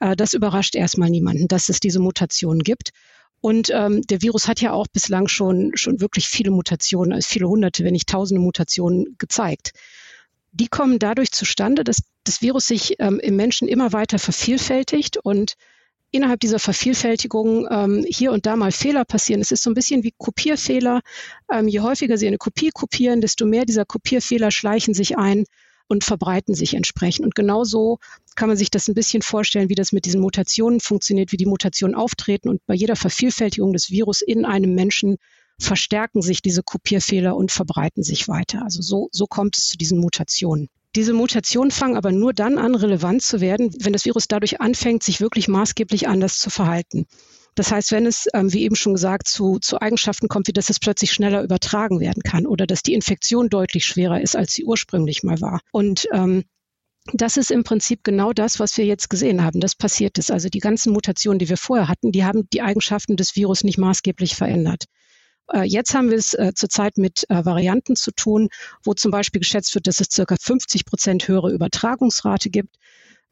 äh, 0.00 0.16
das 0.16 0.32
überrascht 0.32 0.74
erstmal 0.74 1.10
niemanden, 1.10 1.46
dass 1.46 1.68
es 1.68 1.78
diese 1.78 2.00
Mutationen 2.00 2.62
gibt. 2.62 2.90
Und 3.40 3.70
ähm, 3.70 4.02
der 4.02 4.22
Virus 4.22 4.48
hat 4.48 4.60
ja 4.60 4.72
auch 4.72 4.86
bislang 4.86 5.28
schon, 5.28 5.72
schon 5.74 6.00
wirklich 6.00 6.28
viele 6.28 6.50
Mutationen, 6.50 7.12
also 7.12 7.28
viele 7.28 7.48
hunderte, 7.48 7.84
wenn 7.84 7.92
nicht 7.92 8.08
tausende 8.08 8.40
Mutationen 8.40 9.16
gezeigt 9.18 9.72
die 10.52 10.68
kommen 10.68 10.98
dadurch 10.98 11.32
zustande, 11.32 11.82
dass 11.82 12.02
das 12.24 12.42
Virus 12.42 12.66
sich 12.66 12.96
ähm, 12.98 13.18
im 13.20 13.36
Menschen 13.36 13.68
immer 13.68 13.92
weiter 13.92 14.18
vervielfältigt 14.18 15.16
und 15.16 15.54
innerhalb 16.12 16.40
dieser 16.40 16.58
Vervielfältigung 16.58 17.66
ähm, 17.70 18.04
hier 18.06 18.32
und 18.32 18.46
da 18.46 18.54
mal 18.54 18.70
Fehler 18.70 19.04
passieren. 19.04 19.40
Es 19.40 19.50
ist 19.50 19.62
so 19.62 19.70
ein 19.70 19.74
bisschen 19.74 20.04
wie 20.04 20.12
Kopierfehler. 20.16 21.00
Ähm, 21.50 21.68
je 21.68 21.80
häufiger 21.80 22.18
Sie 22.18 22.26
eine 22.26 22.38
Kopie 22.38 22.70
kopieren, 22.70 23.20
desto 23.20 23.46
mehr 23.46 23.64
dieser 23.64 23.86
Kopierfehler 23.86 24.50
schleichen 24.50 24.94
sich 24.94 25.16
ein 25.16 25.44
und 25.88 26.04
verbreiten 26.04 26.54
sich 26.54 26.74
entsprechend. 26.74 27.24
Und 27.24 27.34
genauso 27.34 27.98
kann 28.36 28.48
man 28.48 28.56
sich 28.56 28.70
das 28.70 28.88
ein 28.88 28.94
bisschen 28.94 29.22
vorstellen, 29.22 29.68
wie 29.68 29.74
das 29.74 29.92
mit 29.92 30.04
diesen 30.04 30.20
Mutationen 30.20 30.80
funktioniert, 30.80 31.32
wie 31.32 31.38
die 31.38 31.46
Mutationen 31.46 31.94
auftreten 31.94 32.48
und 32.48 32.64
bei 32.66 32.74
jeder 32.74 32.96
Vervielfältigung 32.96 33.72
des 33.72 33.90
Virus 33.90 34.22
in 34.22 34.44
einem 34.44 34.74
Menschen 34.74 35.16
verstärken 35.58 36.22
sich 36.22 36.42
diese 36.42 36.62
Kopierfehler 36.62 37.36
und 37.36 37.52
verbreiten 37.52 38.02
sich 38.02 38.28
weiter. 38.28 38.62
Also 38.62 38.82
so, 38.82 39.08
so 39.12 39.26
kommt 39.26 39.56
es 39.56 39.66
zu 39.66 39.76
diesen 39.76 39.98
Mutationen. 39.98 40.68
Diese 40.94 41.14
Mutationen 41.14 41.70
fangen 41.70 41.96
aber 41.96 42.12
nur 42.12 42.34
dann 42.34 42.58
an, 42.58 42.74
relevant 42.74 43.22
zu 43.22 43.40
werden, 43.40 43.74
wenn 43.80 43.94
das 43.94 44.04
Virus 44.04 44.28
dadurch 44.28 44.60
anfängt, 44.60 45.02
sich 45.02 45.20
wirklich 45.20 45.48
maßgeblich 45.48 46.06
anders 46.06 46.38
zu 46.38 46.50
verhalten. 46.50 47.06
Das 47.54 47.70
heißt, 47.70 47.92
wenn 47.92 48.06
es, 48.06 48.28
ähm, 48.34 48.52
wie 48.52 48.62
eben 48.62 48.76
schon 48.76 48.94
gesagt, 48.94 49.28
zu, 49.28 49.58
zu 49.58 49.80
Eigenschaften 49.80 50.28
kommt, 50.28 50.48
wie 50.48 50.52
dass 50.52 50.70
es 50.70 50.80
plötzlich 50.80 51.12
schneller 51.12 51.42
übertragen 51.42 52.00
werden 52.00 52.22
kann 52.22 52.46
oder 52.46 52.66
dass 52.66 52.82
die 52.82 52.94
Infektion 52.94 53.48
deutlich 53.48 53.84
schwerer 53.84 54.20
ist, 54.20 54.36
als 54.36 54.52
sie 54.52 54.64
ursprünglich 54.64 55.22
mal 55.22 55.40
war. 55.40 55.60
Und 55.70 56.06
ähm, 56.12 56.44
das 57.12 57.36
ist 57.36 57.50
im 57.50 57.64
Prinzip 57.64 58.04
genau 58.04 58.32
das, 58.32 58.60
was 58.60 58.76
wir 58.78 58.86
jetzt 58.86 59.10
gesehen 59.10 59.42
haben. 59.44 59.60
Das 59.60 59.74
passiert 59.74 60.18
ist. 60.18 60.30
Also 60.30 60.48
die 60.48 60.60
ganzen 60.60 60.92
Mutationen, 60.92 61.38
die 61.38 61.48
wir 61.48 61.56
vorher 61.56 61.88
hatten, 61.88 62.12
die 62.12 62.24
haben 62.24 62.48
die 62.52 62.62
Eigenschaften 62.62 63.16
des 63.16 63.34
Virus 63.34 63.64
nicht 63.64 63.78
maßgeblich 63.78 64.36
verändert. 64.36 64.84
Äh, 65.52 65.64
jetzt 65.64 65.94
haben 65.94 66.10
wir 66.10 66.18
es 66.18 66.34
äh, 66.34 66.52
zurzeit 66.54 66.98
mit 66.98 67.24
äh, 67.28 67.44
Varianten 67.44 67.96
zu 67.96 68.10
tun, 68.12 68.48
wo 68.84 68.94
zum 68.94 69.10
Beispiel 69.10 69.40
geschätzt 69.40 69.74
wird, 69.74 69.86
dass 69.86 70.00
es 70.00 70.08
circa 70.10 70.36
50 70.40 70.84
Prozent 70.84 71.28
höhere 71.28 71.52
Übertragungsrate 71.52 72.50
gibt. 72.50 72.76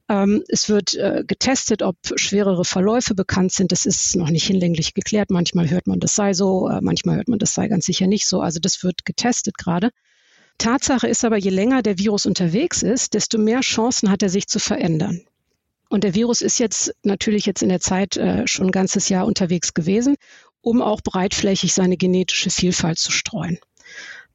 Ähm, 0.08 0.42
es 0.48 0.68
wird 0.68 0.96
getestet, 1.26 1.82
ob 1.82 1.96
schwerere 2.16 2.64
Verläufe 2.64 3.14
bekannt 3.14 3.52
sind. 3.52 3.70
Das 3.72 3.86
ist 3.86 4.16
noch 4.16 4.30
nicht 4.30 4.46
hinlänglich 4.46 4.94
geklärt. 4.94 5.30
Manchmal 5.30 5.70
hört 5.70 5.86
man, 5.86 6.00
das 6.00 6.14
sei 6.14 6.34
so, 6.34 6.68
manchmal 6.80 7.16
hört 7.16 7.28
man, 7.28 7.38
das 7.38 7.54
sei 7.54 7.68
ganz 7.68 7.86
sicher 7.86 8.08
nicht 8.08 8.26
so. 8.26 8.40
Also 8.40 8.58
das 8.58 8.82
wird 8.82 9.04
getestet 9.04 9.56
gerade. 9.56 9.90
Tatsache 10.58 11.06
ist 11.06 11.24
aber, 11.24 11.38
je 11.38 11.50
länger 11.50 11.82
der 11.82 11.98
Virus 11.98 12.26
unterwegs 12.26 12.82
ist, 12.82 13.14
desto 13.14 13.38
mehr 13.38 13.60
Chancen 13.60 14.10
hat 14.10 14.22
er 14.22 14.28
sich 14.28 14.48
zu 14.48 14.58
verändern. 14.58 15.22
Und 15.88 16.04
der 16.04 16.14
Virus 16.14 16.40
ist 16.40 16.58
jetzt 16.58 16.94
natürlich 17.02 17.46
jetzt 17.46 17.62
in 17.62 17.68
der 17.68 17.80
Zeit 17.80 18.16
äh, 18.16 18.46
schon 18.46 18.66
ein 18.66 18.72
ganzes 18.72 19.08
Jahr 19.08 19.26
unterwegs 19.26 19.74
gewesen 19.74 20.16
um 20.62 20.82
auch 20.82 21.00
breitflächig 21.00 21.72
seine 21.72 21.96
genetische 21.96 22.50
Vielfalt 22.50 22.98
zu 22.98 23.12
streuen. 23.12 23.58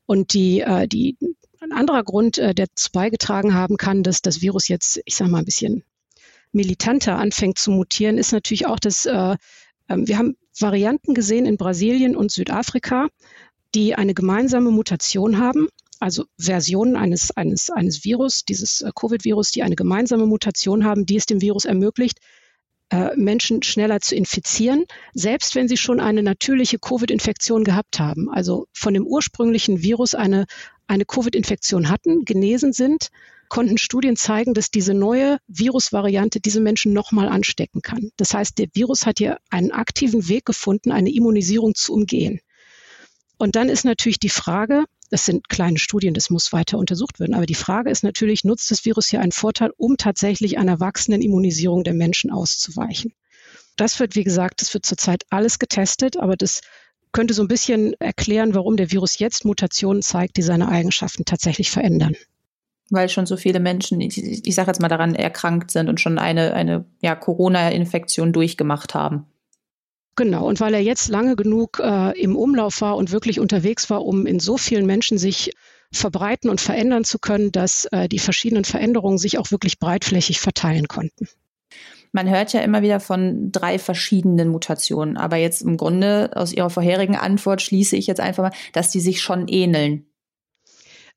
Und 0.05 0.33
die, 0.33 0.61
äh, 0.61 0.87
die, 0.87 1.17
ein 1.59 1.71
anderer 1.71 2.03
Grund, 2.03 2.37
äh, 2.37 2.53
der 2.53 2.67
dazu 2.67 2.89
beigetragen 2.91 3.53
haben 3.53 3.77
kann, 3.77 4.03
dass 4.03 4.21
das 4.21 4.41
Virus 4.41 4.67
jetzt, 4.67 5.01
ich 5.05 5.15
sage 5.15 5.31
mal, 5.31 5.39
ein 5.39 5.45
bisschen 5.45 5.83
militanter 6.51 7.17
anfängt 7.17 7.57
zu 7.57 7.71
mutieren, 7.71 8.17
ist 8.17 8.31
natürlich 8.31 8.65
auch, 8.65 8.79
dass 8.79 9.05
äh, 9.05 9.35
ähm, 9.89 10.07
wir 10.07 10.17
haben 10.17 10.37
Varianten 10.59 11.13
gesehen 11.13 11.45
in 11.45 11.57
Brasilien 11.57 12.15
und 12.15 12.31
Südafrika, 12.31 13.07
die 13.73 13.95
eine 13.95 14.13
gemeinsame 14.13 14.71
Mutation 14.71 15.37
haben, 15.37 15.67
also 15.99 16.25
Versionen 16.37 16.95
eines, 16.95 17.31
eines, 17.31 17.69
eines 17.69 18.03
Virus, 18.03 18.45
dieses 18.45 18.81
äh, 18.81 18.91
Covid-Virus, 18.95 19.51
die 19.51 19.63
eine 19.63 19.75
gemeinsame 19.75 20.25
Mutation 20.25 20.85
haben, 20.85 21.05
die 21.05 21.17
es 21.17 21.25
dem 21.25 21.41
Virus 21.41 21.65
ermöglicht, 21.65 22.19
äh, 22.95 23.15
Menschen 23.17 23.61
schneller 23.63 23.99
zu 23.99 24.15
infizieren, 24.15 24.85
selbst 25.13 25.55
wenn 25.55 25.67
sie 25.67 25.77
schon 25.77 25.99
eine 25.99 26.23
natürliche 26.23 26.79
Covid-Infektion 26.79 27.63
gehabt 27.63 27.99
haben, 27.99 28.29
also 28.29 28.67
von 28.73 28.93
dem 28.93 29.05
ursprünglichen 29.05 29.81
Virus 29.81 30.15
eine, 30.15 30.45
eine 30.87 31.05
Covid-Infektion 31.05 31.89
hatten, 31.89 32.23
genesen 32.23 32.71
sind, 32.73 33.09
konnten 33.49 33.77
Studien 33.77 34.15
zeigen, 34.15 34.53
dass 34.53 34.71
diese 34.71 34.93
neue 34.93 35.37
Virusvariante 35.47 36.39
diese 36.39 36.61
Menschen 36.61 36.93
nochmal 36.93 37.27
anstecken 37.27 37.81
kann. 37.81 38.11
Das 38.17 38.33
heißt, 38.33 38.57
der 38.57 38.67
Virus 38.73 39.05
hat 39.05 39.17
hier 39.19 39.37
einen 39.49 39.71
aktiven 39.71 40.27
Weg 40.29 40.45
gefunden, 40.45 40.91
eine 40.91 41.13
Immunisierung 41.13 41.75
zu 41.75 41.93
umgehen. 41.93 42.39
Und 43.37 43.55
dann 43.55 43.69
ist 43.69 43.83
natürlich 43.83 44.19
die 44.19 44.29
Frage, 44.29 44.85
das 45.15 45.23
sind 45.23 45.47
kleine 45.47 45.79
Studien, 45.79 46.13
das 46.13 46.29
muss 46.29 46.51
weiter 46.51 46.77
untersucht 46.77 47.21
werden. 47.21 47.35
Aber 47.35 47.45
die 47.45 47.55
Frage 47.55 47.89
ist 47.89 48.03
natürlich, 48.03 48.43
nutzt 48.43 48.69
das 48.69 48.83
Virus 48.83 49.07
hier 49.07 49.21
einen 49.21 49.31
Vorteil, 49.31 49.71
um 49.77 49.95
tatsächlich 49.95 50.57
einer 50.57 50.81
wachsenden 50.81 51.21
Immunisierung 51.21 51.85
der 51.85 51.93
Menschen 51.93 52.31
auszuweichen? 52.31 53.13
Das 53.77 53.97
wird, 54.01 54.17
wie 54.17 54.25
gesagt, 54.25 54.61
das 54.61 54.73
wird 54.73 54.85
zurzeit 54.85 55.23
alles 55.29 55.57
getestet, 55.57 56.17
aber 56.17 56.35
das 56.35 56.59
könnte 57.13 57.33
so 57.33 57.41
ein 57.43 57.47
bisschen 57.47 57.93
erklären, 57.93 58.55
warum 58.55 58.75
der 58.75 58.91
Virus 58.91 59.17
jetzt 59.17 59.45
Mutationen 59.45 60.01
zeigt, 60.01 60.35
die 60.35 60.41
seine 60.41 60.67
Eigenschaften 60.67 61.23
tatsächlich 61.23 61.71
verändern. 61.71 62.17
Weil 62.89 63.07
schon 63.07 63.25
so 63.25 63.37
viele 63.37 63.61
Menschen, 63.61 64.01
ich, 64.01 64.17
ich 64.17 64.53
sage 64.53 64.67
jetzt 64.67 64.81
mal, 64.81 64.89
daran 64.89 65.15
erkrankt 65.15 65.71
sind 65.71 65.87
und 65.87 66.01
schon 66.01 66.19
eine, 66.19 66.53
eine 66.53 66.83
ja, 67.01 67.15
Corona-Infektion 67.15 68.33
durchgemacht 68.33 68.93
haben. 68.93 69.27
Genau, 70.15 70.47
und 70.47 70.61
weil 70.61 70.73
er 70.73 70.81
jetzt 70.81 71.09
lange 71.09 71.35
genug 71.35 71.81
äh, 71.83 72.17
im 72.19 72.37
Umlauf 72.37 72.79
war 72.79 72.95
und 72.95 73.11
wirklich 73.11 73.39
unterwegs 73.39 73.89
war, 73.89 74.05
um 74.05 74.25
in 74.25 74.39
so 74.39 74.57
vielen 74.57 74.85
Menschen 74.85 75.17
sich 75.17 75.51
verbreiten 75.91 76.49
und 76.49 76.61
verändern 76.61 77.03
zu 77.03 77.19
können, 77.19 77.51
dass 77.51 77.85
äh, 77.91 78.07
die 78.07 78.19
verschiedenen 78.19 78.63
Veränderungen 78.63 79.17
sich 79.17 79.37
auch 79.37 79.51
wirklich 79.51 79.77
breitflächig 79.77 80.39
verteilen 80.39 80.87
konnten. 80.87 81.27
Man 82.13 82.29
hört 82.29 82.53
ja 82.53 82.61
immer 82.61 82.81
wieder 82.81 83.01
von 83.01 83.51
drei 83.51 83.77
verschiedenen 83.77 84.47
Mutationen, 84.47 85.17
aber 85.17 85.35
jetzt 85.35 85.61
im 85.61 85.75
Grunde 85.75 86.31
aus 86.33 86.53
Ihrer 86.53 86.69
vorherigen 86.69 87.17
Antwort 87.17 87.61
schließe 87.61 87.97
ich 87.97 88.07
jetzt 88.07 88.21
einfach 88.21 88.43
mal, 88.43 88.53
dass 88.71 88.91
die 88.91 89.01
sich 89.01 89.21
schon 89.21 89.49
ähneln. 89.49 90.05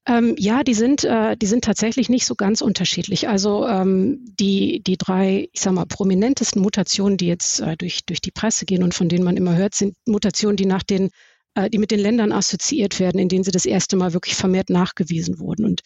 Ähm, 0.09 0.37
ja, 0.39 0.65
die 0.65 0.73
sind, 0.73 1.05
äh, 1.05 1.37
die 1.37 1.47
sind 1.47 1.65
tatsächlich 1.65 2.09
nicht 2.09 2.25
so 2.25 2.35
ganz 2.35 2.63
unterschiedlich. 2.63 3.29
Also 3.29 3.67
ähm, 3.67 4.25
die, 4.41 4.83
die 4.83 4.97
drei, 4.97 5.51
ich 5.53 5.61
sag 5.61 5.75
mal, 5.75 5.85
prominentesten 5.85 6.63
Mutationen, 6.63 7.19
die 7.19 7.27
jetzt 7.27 7.61
äh, 7.61 7.77
durch, 7.77 8.07
durch 8.07 8.23
die 8.23 8.31
Presse 8.31 8.65
gehen 8.65 8.83
und 8.83 8.95
von 8.95 9.11
denen 9.11 9.23
man 9.23 9.37
immer 9.37 9.55
hört, 9.55 9.75
sind 9.75 9.95
Mutationen, 10.07 10.57
die 10.57 10.65
nach 10.65 10.83
den, 10.83 11.11
äh, 11.55 11.69
die 11.69 11.77
mit 11.77 11.91
den 11.91 12.01
Ländern 12.01 12.33
assoziiert 12.33 13.01
werden, 13.01 13.19
in 13.19 13.29
denen 13.29 13.45
sie 13.45 13.51
das 13.51 13.67
erste 13.67 13.97
Mal 13.97 14.15
wirklich 14.15 14.35
vermehrt 14.35 14.71
nachgewiesen 14.71 15.41
wurden. 15.41 15.67
Und 15.67 15.83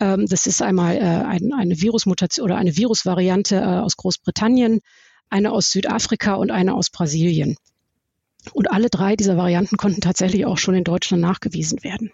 ähm, 0.00 0.26
das 0.26 0.44
ist 0.44 0.60
einmal 0.60 0.96
äh, 0.96 1.00
ein, 1.00 1.54
eine 1.54 1.80
Virusmutation 1.80 2.44
oder 2.44 2.56
eine 2.56 2.76
Virusvariante 2.76 3.56
äh, 3.56 3.80
aus 3.80 3.96
Großbritannien, 3.96 4.80
eine 5.30 5.50
aus 5.50 5.70
Südafrika 5.70 6.34
und 6.34 6.50
eine 6.50 6.74
aus 6.74 6.90
Brasilien. 6.90 7.56
Und 8.52 8.70
alle 8.70 8.90
drei 8.90 9.16
dieser 9.16 9.38
Varianten 9.38 9.78
konnten 9.78 10.02
tatsächlich 10.02 10.44
auch 10.44 10.58
schon 10.58 10.74
in 10.74 10.84
Deutschland 10.84 11.22
nachgewiesen 11.22 11.82
werden 11.82 12.12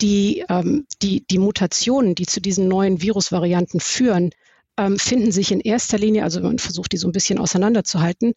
die, 0.00 0.44
ähm, 0.48 0.86
die, 1.02 1.24
die 1.26 1.38
Mutationen, 1.38 2.14
die 2.14 2.26
zu 2.26 2.40
diesen 2.40 2.68
neuen 2.68 3.00
Virusvarianten 3.00 3.80
führen, 3.80 4.30
ähm, 4.76 4.98
finden 4.98 5.32
sich 5.32 5.52
in 5.52 5.60
erster 5.60 5.98
Linie, 5.98 6.24
also 6.24 6.40
man 6.40 6.58
versucht 6.58 6.92
die 6.92 6.96
so 6.96 7.08
ein 7.08 7.12
bisschen 7.12 7.38
auseinanderzuhalten, 7.38 8.32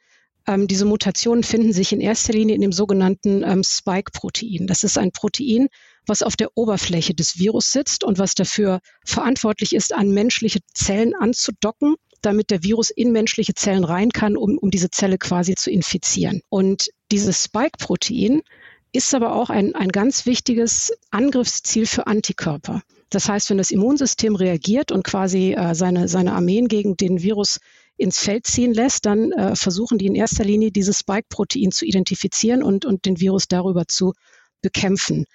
ähm, 0.48 0.68
diese 0.68 0.86
Mutationen 0.86 1.44
finden 1.44 1.74
sich 1.74 1.92
in 1.92 2.00
erster 2.00 2.34
Linie 2.34 2.56
in 2.56 2.62
dem 2.62 2.72
sogenannten 2.72 3.44
ähm, 3.44 3.64
Spike-Protein. 3.64 4.66
Das 4.66 4.84
ist 4.84 4.98
ein 4.98 5.12
Protein, 5.12 5.68
was 6.06 6.22
auf 6.22 6.38
der 6.38 6.50
Oberfläche 6.56 7.14
des 7.14 7.38
Virus 7.38 7.72
sitzt 7.72 8.04
und 8.04 8.18
was 8.18 8.34
dafür 8.34 8.80
verantwortlich 9.06 9.74
ist, 9.74 9.94
an 9.94 10.12
menschliche 10.12 10.60
Zellen 10.74 11.14
anzudocken, 11.14 11.96
damit 12.22 12.50
der 12.50 12.64
Virus 12.64 12.90
in 12.90 13.12
menschliche 13.12 13.54
Zellen 13.56 13.84
rein 13.84 14.10
kann, 14.10 14.38
um, 14.38 14.58
um 14.58 14.72
diese 14.72 14.90
Zelle 14.90 15.18
quasi 15.18 15.56
zu 15.56 15.70
infizieren. 15.70 16.42
Und 16.50 16.90
dieses 17.12 17.44
Spike-Protein 17.44 18.42
ist 18.92 19.14
aber 19.14 19.36
auch 19.36 19.50
ein, 19.50 19.76
ein 19.76 19.90
ganz 19.90 20.26
wichtiges 20.26 20.94
Angriffsziel 21.12 21.86
für 21.86 22.08
Antikörper. 22.08 22.82
Das 23.10 23.30
heißt, 23.30 23.50
wenn 23.50 23.58
das 23.58 23.72
Immunsystem 23.72 24.36
reagiert 24.36 24.92
und 24.92 25.04
quasi 25.04 25.54
äh, 25.54 25.76
seine, 25.76 26.08
seine 26.08 26.34
Armeen 26.34 26.68
gegen 26.68 26.98
den 26.98 27.22
Virus 27.22 27.60
ins 27.96 28.20
Feld 28.20 28.46
ziehen 28.46 28.74
lässt, 28.74 29.06
dann 29.06 29.32
äh, 29.32 29.56
versuchen 29.56 29.98
die 29.98 30.08
in 30.08 30.16
erster 30.16 30.44
Linie 30.44 30.72
dieses 30.72 31.00
Spike-Protein 31.00 31.72
zu 31.72 31.86
identifizieren 31.86 32.64
und, 32.64 32.86
und 32.86 33.06
den 33.06 33.20
Virus 33.20 33.48
darüber 33.48 33.88
zu 33.88 34.14
bekämpfen. 34.62 35.26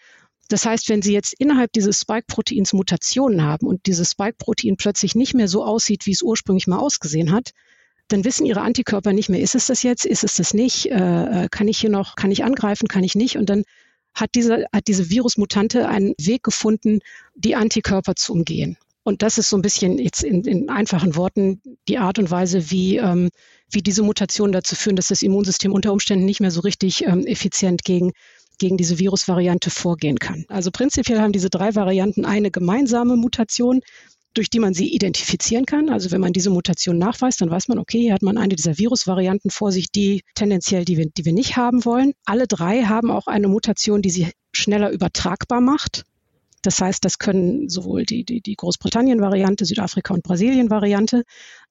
Das 0.49 0.67
heißt, 0.67 0.89
wenn 0.91 1.03
Sie 1.03 1.13
jetzt 1.13 1.35
innerhalb 1.39 1.73
dieses 1.73 2.01
Spike-Proteins 2.01 2.73
Mutationen 2.73 3.43
haben 3.43 3.67
und 3.67 3.87
dieses 3.87 4.11
Spike-Protein 4.11 4.77
plötzlich 4.77 5.15
nicht 5.15 5.35
mehr 5.35 5.49
so 5.49 5.65
aussieht, 5.65 6.05
wie 6.05 6.13
es 6.13 6.23
ursprünglich 6.23 6.67
mal 6.67 6.79
ausgesehen 6.79 7.33
hat, 7.33 7.53
dann 8.13 8.25
wissen 8.25 8.47
ihre 8.47 8.61
Antikörper 8.61 9.13
nicht 9.13 9.29
mehr, 9.29 9.41
ist 9.41 9.55
es 9.55 9.67
das 9.67 9.83
jetzt, 9.83 10.05
ist 10.05 10.25
es 10.25 10.35
das 10.35 10.55
nicht, 10.55 10.87
äh, 10.87 11.45
äh, 11.45 11.49
kann 11.51 11.69
ich 11.69 11.79
hier 11.79 11.91
noch, 11.91 12.17
kann 12.17 12.31
ich 12.31 12.45
angreifen, 12.45 12.89
kann 12.89 13.05
ich 13.05 13.15
nicht 13.15 13.37
und 13.37 13.49
dann 13.49 13.65
hat 14.15 14.31
diese, 14.35 14.67
hat 14.73 14.89
diese 14.89 15.11
Virusmutante 15.11 15.89
einen 15.89 16.15
Weg 16.21 16.43
gefunden, 16.43 17.01
die 17.35 17.57
Antikörper 17.57 18.15
zu 18.15 18.33
umgehen. 18.33 18.77
Und 19.05 19.23
das 19.23 19.39
ist 19.39 19.49
so 19.49 19.57
ein 19.57 19.63
bisschen 19.63 19.99
jetzt 19.99 20.23
in, 20.23 20.45
in 20.45 20.69
einfachen 20.69 21.17
Worten 21.17 21.61
die 21.89 21.99
Art 21.99 22.19
und 22.19 22.31
Weise, 22.31 22.71
wie, 22.71 22.99
ähm, 22.99 23.31
wie 23.71 23.83
diese 23.83 24.03
Mutationen 24.03 24.53
dazu 24.53 24.77
führen, 24.77 24.97
dass 24.97 25.09
das 25.09 25.23
Immunsystem 25.23 25.73
unter 25.73 25.93
Umständen 25.93 26.25
nicht 26.25 26.41
mehr 26.41 26.53
so 26.53 26.61
richtig 26.61 27.05
ähm, 27.05 27.27
effizient 27.27 27.83
gegen, 27.85 28.13
gegen 28.59 28.77
diese 28.77 28.99
Virusvariante 28.99 29.71
vorgehen 29.71 30.19
kann. 30.19 30.45
Also 30.49 30.71
prinzipiell 30.71 31.21
haben 31.21 31.33
diese 31.33 31.51
drei 31.51 31.75
Varianten 31.75 32.25
eine 32.25 32.51
gemeinsame 32.51 33.17
Mutation, 33.17 33.81
durch 34.35 34.51
die 34.51 34.59
man 34.59 34.75
sie 34.75 34.93
identifizieren 34.93 35.67
kann. 35.67 35.89
Also 35.89 36.11
wenn 36.11 36.21
man 36.21 36.33
diese 36.33 36.51
Mutation 36.51 36.99
nachweist, 36.99 37.41
dann 37.41 37.51
weiß 37.51 37.69
man, 37.69 37.79
okay, 37.79 38.01
hier 38.01 38.15
hat 38.15 38.23
man 38.23 38.39
eine 38.39 38.57
dieser 38.57 38.79
Virusvarianten 38.79 39.51
vor 39.51 39.73
sich, 39.73 39.91
die 39.91 40.23
tendenziell, 40.35 40.85
die 40.85 40.97
wir, 40.97 41.09
die 41.11 41.25
wir 41.25 41.33
nicht 41.33 41.57
haben 41.57 41.85
wollen. 41.85 42.13
Alle 42.25 42.47
drei 42.47 42.85
haben 42.85 43.11
auch 43.11 43.27
eine 43.27 43.49
Mutation, 43.49 44.03
die 44.03 44.11
sie 44.11 44.29
schneller 44.53 44.91
übertragbar 44.91 45.61
macht. 45.61 46.05
Das 46.63 46.81
heißt, 46.81 47.05
das 47.05 47.19
können 47.19 47.69
sowohl 47.69 48.05
die, 48.05 48.25
die, 48.25 48.41
die 48.41 48.55
Großbritannien-Variante, 48.55 49.65
Südafrika 49.65 50.15
und 50.15 50.23
Brasilien-Variante, 50.23 51.25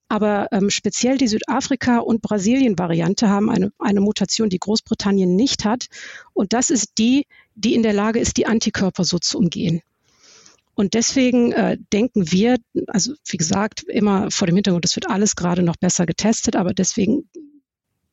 aber 0.08 0.48
ähm, 0.52 0.68
speziell 0.68 1.16
die 1.16 1.28
Südafrika- 1.28 2.00
und 2.00 2.20
Brasilien-Variante 2.20 3.30
haben 3.30 3.48
eine, 3.48 3.72
eine 3.78 4.02
Mutation, 4.02 4.50
die 4.50 4.58
Großbritannien 4.58 5.34
nicht 5.34 5.64
hat. 5.64 5.86
Und 6.34 6.52
das 6.52 6.68
ist 6.68 6.98
die, 6.98 7.26
die 7.54 7.74
in 7.74 7.82
der 7.82 7.94
Lage 7.94 8.18
ist, 8.20 8.36
die 8.36 8.46
Antikörper 8.46 9.04
so 9.04 9.18
zu 9.18 9.38
umgehen. 9.38 9.80
Und 10.74 10.94
deswegen 10.94 11.52
äh, 11.52 11.76
denken 11.92 12.32
wir, 12.32 12.56
also 12.86 13.14
wie 13.28 13.36
gesagt, 13.36 13.82
immer 13.82 14.30
vor 14.30 14.46
dem 14.46 14.56
Hintergrund, 14.56 14.84
es 14.84 14.96
wird 14.96 15.08
alles 15.08 15.36
gerade 15.36 15.62
noch 15.62 15.76
besser 15.76 16.06
getestet, 16.06 16.56
aber 16.56 16.72
deswegen 16.72 17.28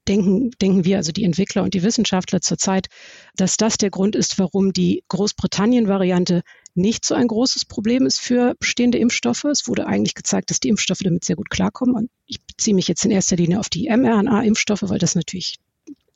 denken, 0.10 0.52
denken 0.62 0.84
wir, 0.84 0.98
also 0.98 1.12
die 1.12 1.24
Entwickler 1.24 1.64
und 1.64 1.74
die 1.74 1.84
Wissenschaftler 1.84 2.42
zurzeit, 2.42 2.88
dass 3.36 3.58
das 3.58 3.78
der 3.78 3.92
Grund 3.92 4.16
ist, 4.16 4.40
warum 4.40 4.74
die 4.74 5.04
Großbritannien-Variante 5.08 6.42
nicht 6.74 7.06
so 7.06 7.16
ein 7.16 7.28
großes 7.28 7.66
Problem 7.66 8.06
ist 8.06 8.20
für 8.20 8.56
bestehende 8.60 8.98
Impfstoffe. 8.98 9.44
Es 9.46 9.68
wurde 9.68 9.86
eigentlich 9.88 10.16
gezeigt, 10.16 10.50
dass 10.50 10.60
die 10.60 10.70
Impfstoffe 10.70 11.02
damit 11.04 11.24
sehr 11.24 11.36
gut 11.36 11.50
klarkommen. 11.50 11.96
Und 11.96 12.10
ich 12.26 12.42
beziehe 12.44 12.76
mich 12.76 12.88
jetzt 12.88 13.06
in 13.06 13.12
erster 13.12 13.36
Linie 13.36 13.60
auf 13.60 13.70
die 13.70 13.90
mRNA-Impfstoffe, 13.90 14.84
weil 14.84 15.00
das 15.00 15.16
natürlich 15.16 15.58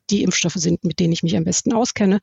die 0.09 0.23
Impfstoffe 0.23 0.55
sind, 0.55 0.83
mit 0.83 1.00
denen 1.00 1.13
ich 1.13 1.23
mich 1.23 1.38
am 1.38 1.43
besten 1.43 1.71
auskenne. 1.73 2.19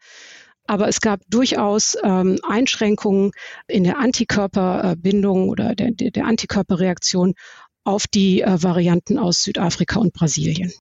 Aber 0.70 0.86
es 0.86 1.00
gab 1.00 1.20
durchaus 1.28 1.96
ähm, 2.04 2.38
Einschränkungen 2.48 3.32
in 3.66 3.82
der 3.82 3.98
Antikörperbindung 3.98 5.48
oder 5.48 5.74
der, 5.74 5.90
der, 5.90 6.24
Antikörperreaktion 6.24 7.34
auf 7.82 8.06
die 8.06 8.42
äh, 8.42 8.62
Varianten 8.62 9.18
aus 9.18 9.42
Südafrika 9.42 9.98
und 9.98 10.12
Brasilien. 10.12 10.72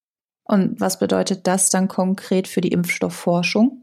Und 0.43 0.79
was 0.79 0.99
bedeutet 0.99 1.47
das 1.47 1.71
dann 1.71 1.87
konkret 1.87 2.47
für 2.47 2.61
die 2.61 2.71
Impfstoffforschung? 2.71 3.81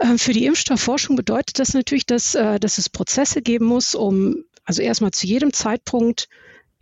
Ähm, 0.00 0.18
für 0.18 0.32
die 0.32 0.46
Impfstoffforschung 0.46 1.14
bedeutet 1.14 1.60
das 1.60 1.74
natürlich, 1.74 2.06
dass, 2.06 2.34
äh, 2.34 2.58
dass 2.58 2.78
es 2.78 2.90
Prozesse 2.90 3.40
geben 3.40 3.66
muss, 3.66 3.94
um 3.94 4.42
also 4.64 4.82
erstmal 4.82 5.12
zu 5.12 5.28
jedem 5.28 5.52
Zeitpunkt 5.52 6.28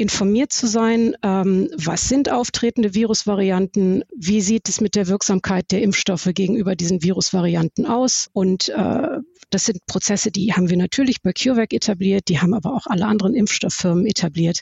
informiert 0.00 0.50
zu 0.50 0.66
sein, 0.66 1.14
ähm, 1.22 1.68
was 1.76 2.08
sind 2.08 2.30
auftretende 2.30 2.94
Virusvarianten, 2.94 4.02
wie 4.16 4.40
sieht 4.40 4.68
es 4.70 4.80
mit 4.80 4.94
der 4.94 5.08
Wirksamkeit 5.08 5.70
der 5.70 5.82
Impfstoffe 5.82 6.30
gegenüber 6.32 6.74
diesen 6.74 7.02
Virusvarianten 7.02 7.84
aus. 7.84 8.30
Und 8.32 8.70
äh, 8.70 9.18
das 9.50 9.66
sind 9.66 9.84
Prozesse, 9.86 10.30
die 10.30 10.54
haben 10.54 10.70
wir 10.70 10.78
natürlich 10.78 11.20
bei 11.20 11.34
CureVac 11.34 11.74
etabliert, 11.74 12.28
die 12.28 12.40
haben 12.40 12.54
aber 12.54 12.74
auch 12.74 12.86
alle 12.86 13.04
anderen 13.04 13.34
Impfstofffirmen 13.34 14.06
etabliert. 14.06 14.60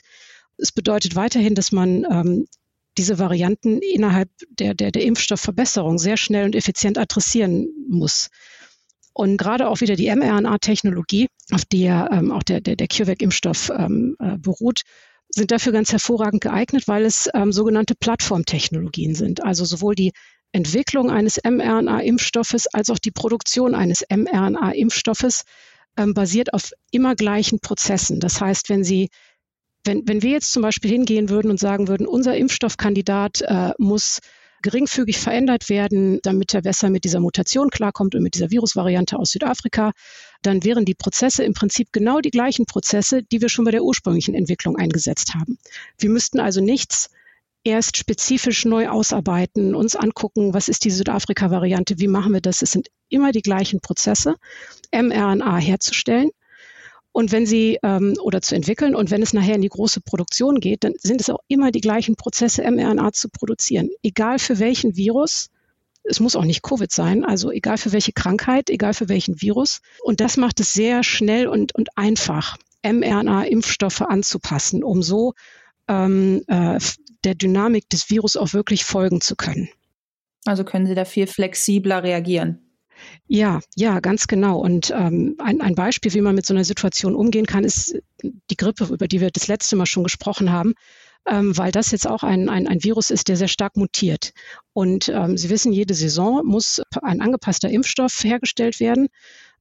Es 0.57 0.73
bedeutet 0.73 1.15
weiterhin, 1.15 1.55
dass 1.55 1.71
man 1.71 2.05
ähm, 2.11 2.45
diese 2.97 3.17
Varianten 3.17 3.79
innerhalb 3.79 4.29
der, 4.49 4.73
der, 4.73 4.91
der 4.91 5.05
Impfstoffverbesserung 5.05 5.99
sehr 5.99 6.17
schnell 6.17 6.43
und 6.43 6.55
effizient 6.55 6.97
adressieren 6.97 7.69
muss. 7.87 8.27
Und 9.13 9.37
gerade 9.37 9.69
auch 9.69 9.79
wieder 9.79 9.95
die 9.95 10.13
mRNA-Technologie, 10.13 11.27
auf 11.51 11.63
der 11.63 12.09
ähm, 12.11 12.31
auch 12.31 12.43
der, 12.43 12.59
der, 12.59 12.75
der 12.75 12.87
CureVac-Impfstoff 12.87 13.69
ähm, 13.69 14.17
äh, 14.19 14.37
beruht, 14.37 14.81
sind 15.39 15.51
dafür 15.51 15.71
ganz 15.71 15.91
hervorragend 15.91 16.41
geeignet, 16.41 16.87
weil 16.87 17.05
es 17.05 17.29
ähm, 17.33 17.51
sogenannte 17.51 17.95
Plattformtechnologien 17.95 19.15
sind. 19.15 19.43
Also 19.43 19.65
sowohl 19.65 19.95
die 19.95 20.11
Entwicklung 20.51 21.09
eines 21.09 21.39
mRNA-Impfstoffes 21.43 22.67
als 22.67 22.89
auch 22.89 22.99
die 22.99 23.11
Produktion 23.11 23.73
eines 23.73 24.03
mRNA-Impfstoffes 24.09 25.43
ähm, 25.97 26.13
basiert 26.13 26.53
auf 26.53 26.71
immer 26.91 27.15
gleichen 27.15 27.59
Prozessen. 27.59 28.19
Das 28.19 28.39
heißt, 28.39 28.69
wenn 28.69 28.83
Sie 28.83 29.09
wenn, 29.85 30.07
wenn 30.07 30.21
wir 30.21 30.31
jetzt 30.31 30.51
zum 30.51 30.61
Beispiel 30.61 30.91
hingehen 30.91 31.29
würden 31.29 31.49
und 31.49 31.59
sagen 31.59 31.87
würden, 31.87 32.05
unser 32.05 32.35
Impfstoffkandidat 32.35 33.41
äh, 33.41 33.71
muss 33.77 34.19
geringfügig 34.61 35.17
verändert 35.17 35.69
werden, 35.69 36.19
damit 36.23 36.53
er 36.53 36.61
besser 36.61 36.89
mit 36.89 37.03
dieser 37.03 37.19
Mutation 37.19 37.69
klarkommt 37.69 38.15
und 38.15 38.23
mit 38.23 38.35
dieser 38.35 38.51
Virusvariante 38.51 39.17
aus 39.17 39.31
Südafrika, 39.31 39.91
dann 40.41 40.63
wären 40.63 40.85
die 40.85 40.95
Prozesse 40.95 41.43
im 41.43 41.53
Prinzip 41.53 41.89
genau 41.91 42.19
die 42.19 42.31
gleichen 42.31 42.65
Prozesse, 42.65 43.23
die 43.23 43.41
wir 43.41 43.49
schon 43.49 43.65
bei 43.65 43.71
der 43.71 43.83
ursprünglichen 43.83 44.35
Entwicklung 44.35 44.77
eingesetzt 44.77 45.33
haben. 45.35 45.57
Wir 45.97 46.09
müssten 46.09 46.39
also 46.39 46.61
nichts 46.61 47.09
erst 47.63 47.97
spezifisch 47.97 48.65
neu 48.65 48.87
ausarbeiten, 48.87 49.75
uns 49.75 49.95
angucken, 49.95 50.53
was 50.53 50.69
ist 50.69 50.85
die 50.85 50.91
Südafrika-Variante, 50.91 51.99
wie 51.99 52.07
machen 52.07 52.33
wir 52.33 52.41
das. 52.41 52.61
Es 52.61 52.71
sind 52.71 52.87
immer 53.09 53.31
die 53.31 53.41
gleichen 53.41 53.81
Prozesse, 53.81 54.35
mRNA 54.93 55.57
herzustellen 55.57 56.29
und 57.11 57.31
wenn 57.31 57.45
sie 57.45 57.79
ähm, 57.83 58.15
oder 58.21 58.41
zu 58.41 58.55
entwickeln 58.55 58.95
und 58.95 59.11
wenn 59.11 59.21
es 59.21 59.33
nachher 59.33 59.55
in 59.55 59.61
die 59.61 59.69
große 59.69 60.01
Produktion 60.01 60.59
geht, 60.59 60.83
dann 60.83 60.93
sind 60.97 61.21
es 61.21 61.29
auch 61.29 61.39
immer 61.47 61.71
die 61.71 61.81
gleichen 61.81 62.15
Prozesse, 62.15 62.63
mRNA 62.69 63.11
zu 63.13 63.29
produzieren. 63.29 63.89
Egal 64.03 64.39
für 64.39 64.59
welchen 64.59 64.95
Virus, 64.95 65.49
es 66.03 66.19
muss 66.19 66.35
auch 66.35 66.45
nicht 66.45 66.63
Covid 66.63 66.91
sein, 66.91 67.25
also 67.25 67.51
egal 67.51 67.77
für 67.77 67.91
welche 67.91 68.13
Krankheit, 68.13 68.69
egal 68.69 68.93
für 68.93 69.09
welchen 69.09 69.41
Virus. 69.41 69.81
Und 70.01 70.21
das 70.21 70.37
macht 70.37 70.59
es 70.59 70.73
sehr 70.73 71.03
schnell 71.03 71.47
und, 71.47 71.75
und 71.75 71.89
einfach, 71.97 72.57
mRNA-Impfstoffe 72.83 74.01
anzupassen, 74.01 74.83
um 74.83 75.01
so 75.03 75.33
ähm, 75.87 76.43
äh, 76.47 76.79
der 77.23 77.35
Dynamik 77.35 77.89
des 77.89 78.09
Virus 78.09 78.37
auch 78.37 78.53
wirklich 78.53 78.85
folgen 78.85 79.19
zu 79.19 79.35
können. 79.35 79.69
Also 80.45 80.63
können 80.63 80.85
Sie 80.85 80.95
da 80.95 81.03
viel 81.03 81.27
flexibler 81.27 82.03
reagieren. 82.03 82.68
Ja, 83.27 83.59
ja, 83.75 83.99
ganz 83.99 84.27
genau. 84.27 84.59
Und 84.59 84.91
ähm, 84.91 85.35
ein, 85.39 85.61
ein 85.61 85.75
Beispiel, 85.75 86.13
wie 86.13 86.21
man 86.21 86.35
mit 86.35 86.45
so 86.45 86.53
einer 86.53 86.63
Situation 86.63 87.15
umgehen 87.15 87.45
kann, 87.45 87.63
ist 87.63 87.95
die 88.23 88.57
Grippe, 88.57 88.85
über 88.85 89.07
die 89.07 89.21
wir 89.21 89.31
das 89.31 89.47
letzte 89.47 89.75
Mal 89.75 89.85
schon 89.85 90.03
gesprochen 90.03 90.51
haben, 90.51 90.73
ähm, 91.27 91.57
weil 91.57 91.71
das 91.71 91.91
jetzt 91.91 92.07
auch 92.07 92.23
ein, 92.23 92.49
ein, 92.49 92.67
ein 92.67 92.83
Virus 92.83 93.11
ist, 93.11 93.27
der 93.27 93.37
sehr 93.37 93.47
stark 93.47 93.77
mutiert. 93.77 94.33
Und 94.73 95.09
ähm, 95.09 95.37
Sie 95.37 95.49
wissen, 95.49 95.71
jede 95.71 95.93
Saison 95.93 96.45
muss 96.45 96.81
ein 97.01 97.21
angepasster 97.21 97.69
Impfstoff 97.69 98.23
hergestellt 98.23 98.79
werden. 98.79 99.07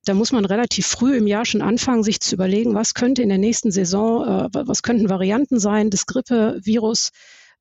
Da 0.05 0.15
muss 0.15 0.33
man 0.33 0.45
relativ 0.45 0.87
früh 0.87 1.17
im 1.17 1.27
Jahr 1.27 1.45
schon 1.45 1.61
anfangen, 1.61 2.03
sich 2.03 2.21
zu 2.21 2.35
überlegen, 2.35 2.75
was 2.75 2.95
könnte 2.95 3.23
in 3.23 3.29
der 3.29 3.39
nächsten 3.39 3.71
Saison, 3.71 4.25
äh, 4.25 4.49
was 4.67 4.83
könnten 4.83 5.11
Varianten 5.11 5.59
sein 5.59 5.91
des 5.91 6.07
Grippevirus, 6.07 7.11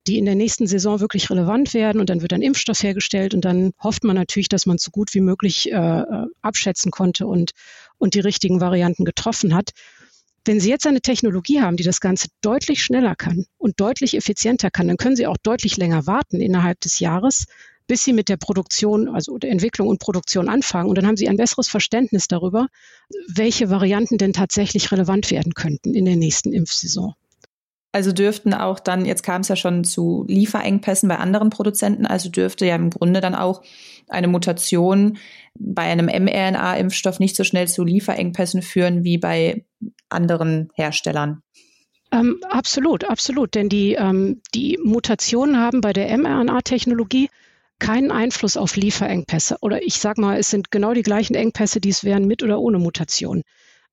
die 0.08 0.18
in 0.18 0.24
der 0.24 0.34
nächsten 0.34 0.66
Saison 0.66 1.00
wirklich 1.00 1.30
relevant 1.30 1.74
werden. 1.74 2.00
Und 2.00 2.10
dann 2.10 2.22
wird 2.22 2.32
ein 2.32 2.42
Impfstoff 2.42 2.82
hergestellt 2.82 3.34
und 3.34 3.44
dann 3.44 3.72
hofft 3.82 4.04
man 4.04 4.16
natürlich, 4.16 4.48
dass 4.48 4.66
man 4.66 4.78
so 4.78 4.90
gut 4.90 5.14
wie 5.14 5.20
möglich 5.20 5.70
äh, 5.70 5.74
äh, 5.76 6.26
abschätzen 6.40 6.90
konnte 6.90 7.26
und, 7.26 7.52
und 7.98 8.14
die 8.14 8.20
richtigen 8.20 8.60
Varianten 8.60 9.04
getroffen 9.04 9.54
hat. 9.54 9.70
Wenn 10.44 10.60
Sie 10.60 10.70
jetzt 10.70 10.86
eine 10.86 11.02
Technologie 11.02 11.60
haben, 11.60 11.76
die 11.76 11.84
das 11.84 12.00
Ganze 12.00 12.28
deutlich 12.40 12.82
schneller 12.82 13.14
kann 13.14 13.44
und 13.58 13.80
deutlich 13.80 14.16
effizienter 14.16 14.70
kann, 14.70 14.88
dann 14.88 14.96
können 14.96 15.16
Sie 15.16 15.26
auch 15.26 15.36
deutlich 15.42 15.76
länger 15.76 16.06
warten 16.06 16.40
innerhalb 16.40 16.80
des 16.80 17.00
Jahres, 17.00 17.44
bis 17.86 18.04
Sie 18.04 18.14
mit 18.14 18.30
der 18.30 18.38
Produktion, 18.38 19.08
also 19.08 19.36
der 19.36 19.50
Entwicklung 19.50 19.88
und 19.88 20.00
Produktion 20.00 20.48
anfangen. 20.48 20.88
Und 20.88 20.96
dann 20.96 21.06
haben 21.06 21.18
Sie 21.18 21.28
ein 21.28 21.36
besseres 21.36 21.68
Verständnis 21.68 22.28
darüber, 22.28 22.68
welche 23.28 23.68
Varianten 23.68 24.16
denn 24.16 24.32
tatsächlich 24.32 24.90
relevant 24.90 25.30
werden 25.30 25.52
könnten 25.52 25.94
in 25.94 26.06
der 26.06 26.16
nächsten 26.16 26.54
Impfsaison. 26.54 27.14
Also 27.90 28.12
dürften 28.12 28.52
auch 28.52 28.80
dann, 28.80 29.06
jetzt 29.06 29.22
kam 29.22 29.40
es 29.40 29.48
ja 29.48 29.56
schon 29.56 29.82
zu 29.82 30.24
Lieferengpässen 30.28 31.08
bei 31.08 31.16
anderen 31.16 31.48
Produzenten, 31.48 32.06
also 32.06 32.28
dürfte 32.28 32.66
ja 32.66 32.76
im 32.76 32.90
Grunde 32.90 33.20
dann 33.20 33.34
auch 33.34 33.62
eine 34.08 34.28
Mutation 34.28 35.18
bei 35.54 35.82
einem 35.82 36.06
mRNA-Impfstoff 36.06 37.18
nicht 37.18 37.34
so 37.34 37.44
schnell 37.44 37.66
zu 37.66 37.84
Lieferengpässen 37.84 38.62
führen 38.62 39.04
wie 39.04 39.18
bei 39.18 39.64
anderen 40.10 40.70
Herstellern. 40.74 41.42
Ähm, 42.12 42.40
absolut, 42.48 43.04
absolut. 43.04 43.54
Denn 43.54 43.68
die, 43.68 43.94
ähm, 43.94 44.40
die 44.54 44.78
Mutationen 44.82 45.58
haben 45.58 45.80
bei 45.80 45.92
der 45.92 46.16
mRNA-Technologie 46.16 47.28
keinen 47.78 48.10
Einfluss 48.10 48.56
auf 48.56 48.76
Lieferengpässe. 48.76 49.56
Oder 49.60 49.82
ich 49.82 49.94
sage 49.94 50.20
mal, 50.20 50.38
es 50.38 50.50
sind 50.50 50.70
genau 50.70 50.94
die 50.94 51.02
gleichen 51.02 51.34
Engpässe, 51.34 51.80
die 51.80 51.90
es 51.90 52.04
wären 52.04 52.26
mit 52.26 52.42
oder 52.42 52.60
ohne 52.60 52.78
Mutation 52.78 53.42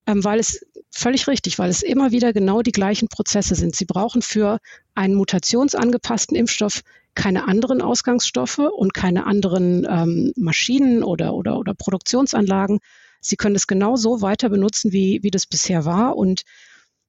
ähm, 0.08 0.24
weil 0.24 0.40
es 0.40 0.66
völlig 0.92 1.28
richtig, 1.28 1.60
weil 1.60 1.70
es 1.70 1.84
immer 1.84 2.12
wieder 2.12 2.32
genau 2.34 2.62
die 2.62 2.72
gleichen 2.72 3.08
Prozesse 3.08 3.56
sind. 3.56 3.76
Sie 3.76 3.86
brauchen 3.86 4.22
für 4.22 4.60
einen 4.94 5.16
mutationsangepassten 5.16 6.38
Impfstoff 6.38 6.82
keine 7.16 7.48
anderen 7.48 7.82
Ausgangsstoffe 7.82 8.60
und 8.60 8.94
keine 8.94 9.26
anderen 9.26 9.88
ähm, 9.90 10.34
Maschinen 10.36 11.04
oder, 11.04 11.34
oder, 11.34 11.58
oder 11.58 11.74
Produktionsanlagen. 11.74 12.80
Sie 13.22 13.38
können 13.38 13.56
es 13.56 13.68
genau 13.68 13.96
so 13.96 14.22
weiter 14.22 14.50
benutzen, 14.50 14.92
wie, 14.92 15.20
wie 15.24 15.32
das 15.32 15.48
bisher 15.48 15.86
war. 15.86 16.18
Und 16.18 16.44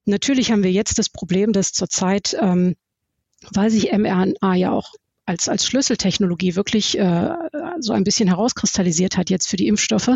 natürlich 0.05 0.51
haben 0.51 0.63
wir 0.63 0.71
jetzt 0.71 0.97
das 0.97 1.09
Problem, 1.09 1.51
dass 1.53 1.73
zurzeit, 1.73 2.35
ähm, 2.39 2.75
weil 3.51 3.69
sich 3.69 3.91
mRNA 3.91 4.55
ja 4.55 4.71
auch 4.71 4.93
als, 5.25 5.49
als 5.49 5.65
Schlüsseltechnologie 5.65 6.55
wirklich 6.55 6.97
äh, 6.97 7.29
so 7.79 7.91
ein 7.91 8.05
bisschen 8.05 8.29
herauskristallisiert 8.29 9.17
hat 9.17 9.29
jetzt 9.29 9.49
für 9.49 9.57
die 9.57 9.67
Impfstoffe, 9.67 10.15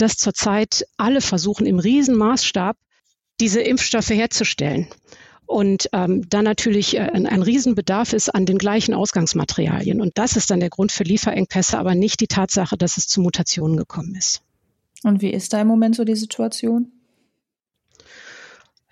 dass 0.00 0.16
zurzeit 0.16 0.86
alle 0.96 1.20
versuchen, 1.20 1.66
im 1.66 1.78
Riesenmaßstab 1.78 2.76
diese 3.40 3.60
Impfstoffe 3.60 4.10
herzustellen. 4.10 4.88
Und 5.46 5.88
ähm, 5.92 6.28
dann 6.28 6.44
natürlich 6.44 6.96
äh, 6.96 7.00
ein, 7.00 7.26
ein 7.26 7.42
Riesenbedarf 7.42 8.12
ist 8.12 8.28
an 8.28 8.46
den 8.46 8.56
gleichen 8.56 8.94
Ausgangsmaterialien. 8.94 10.00
Und 10.00 10.16
das 10.16 10.36
ist 10.36 10.50
dann 10.50 10.60
der 10.60 10.70
Grund 10.70 10.92
für 10.92 11.02
Lieferengpässe, 11.02 11.76
aber 11.76 11.96
nicht 11.96 12.20
die 12.20 12.28
Tatsache, 12.28 12.76
dass 12.76 12.96
es 12.96 13.08
zu 13.08 13.20
Mutationen 13.20 13.76
gekommen 13.76 14.14
ist. 14.14 14.42
Und 15.02 15.22
wie 15.22 15.30
ist 15.30 15.52
da 15.52 15.60
im 15.60 15.66
Moment 15.66 15.96
so 15.96 16.04
die 16.04 16.14
Situation? 16.14 16.92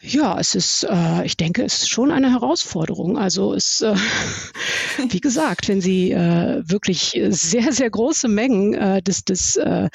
Ja, 0.00 0.38
es 0.38 0.54
ist, 0.54 0.84
äh, 0.84 1.24
ich 1.24 1.36
denke, 1.36 1.64
es 1.64 1.78
ist 1.78 1.90
schon 1.90 2.10
eine 2.10 2.30
Herausforderung. 2.32 3.18
Also 3.18 3.54
es, 3.54 3.80
äh, 3.80 3.94
wie 5.10 5.20
gesagt, 5.20 5.68
wenn 5.68 5.80
Sie 5.80 6.10
äh, 6.10 6.62
wirklich 6.68 7.20
sehr, 7.28 7.72
sehr 7.72 7.90
große 7.90 8.26
Mengen 8.26 8.74
äh, 8.74 9.02
des, 9.02 9.24
des 9.24 9.56
äh, 9.56 9.88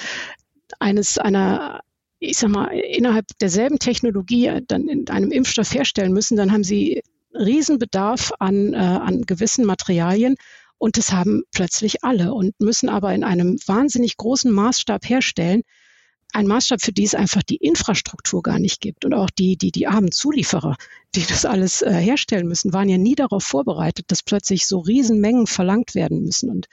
eines 0.80 1.18
einer 1.18 1.82
ich 2.24 2.38
sag 2.38 2.52
mal, 2.52 2.68
innerhalb 2.68 3.26
derselben 3.42 3.80
Technologie 3.80 4.50
dann 4.68 4.88
in 4.88 5.10
einem 5.10 5.32
Impfstoff 5.32 5.74
herstellen 5.74 6.14
müssen, 6.14 6.38
dann 6.38 6.54
haben 6.54 6.64
sie 6.64 7.04
Riesenbedarf 7.34 8.32
an, 8.40 8.74
äh, 8.74 8.78
an 8.78 9.24
gewissen 9.24 9.66
Materialien 9.66 10.36
und 10.78 10.98
das 10.98 11.12
haben 11.12 11.44
plötzlich 11.52 12.04
alle 12.04 12.34
und 12.34 12.60
müssen 12.60 12.90
aber 12.90 13.14
in 13.14 13.24
einem 13.24 13.58
wahnsinnig 13.66 14.18
großen 14.18 14.52
Maßstab 14.52 15.08
herstellen. 15.08 15.64
Ein 16.32 16.48
Maßstab, 16.48 16.82
für 16.82 16.92
die 16.92 17.04
es 17.04 17.16
einfach 17.16 17.44
die 17.44 17.58
Infrastruktur 17.58 18.42
gar 18.42 18.60
nicht 18.60 18.82
gibt 18.82 19.06
und 19.06 19.14
auch 19.14 19.30
die, 19.30 19.56
die, 19.56 19.72
die 19.72 19.88
armen 19.88 20.12
Zulieferer, 20.12 20.78
die 21.16 21.26
das 21.28 21.46
alles 21.46 21.82
äh, 21.82 21.92
herstellen 21.94 22.48
müssen, 22.48 22.74
waren 22.74 22.90
ja 22.90 22.98
nie 22.98 23.16
darauf 23.16 23.44
vorbereitet, 23.44 24.06
dass 24.08 24.24
plötzlich 24.24 24.66
so 24.66 24.80
Riesenmengen 24.80 25.48
verlangt 25.48 25.96
werden 25.96 26.24
müssen. 26.24 26.50
Und 26.50 26.68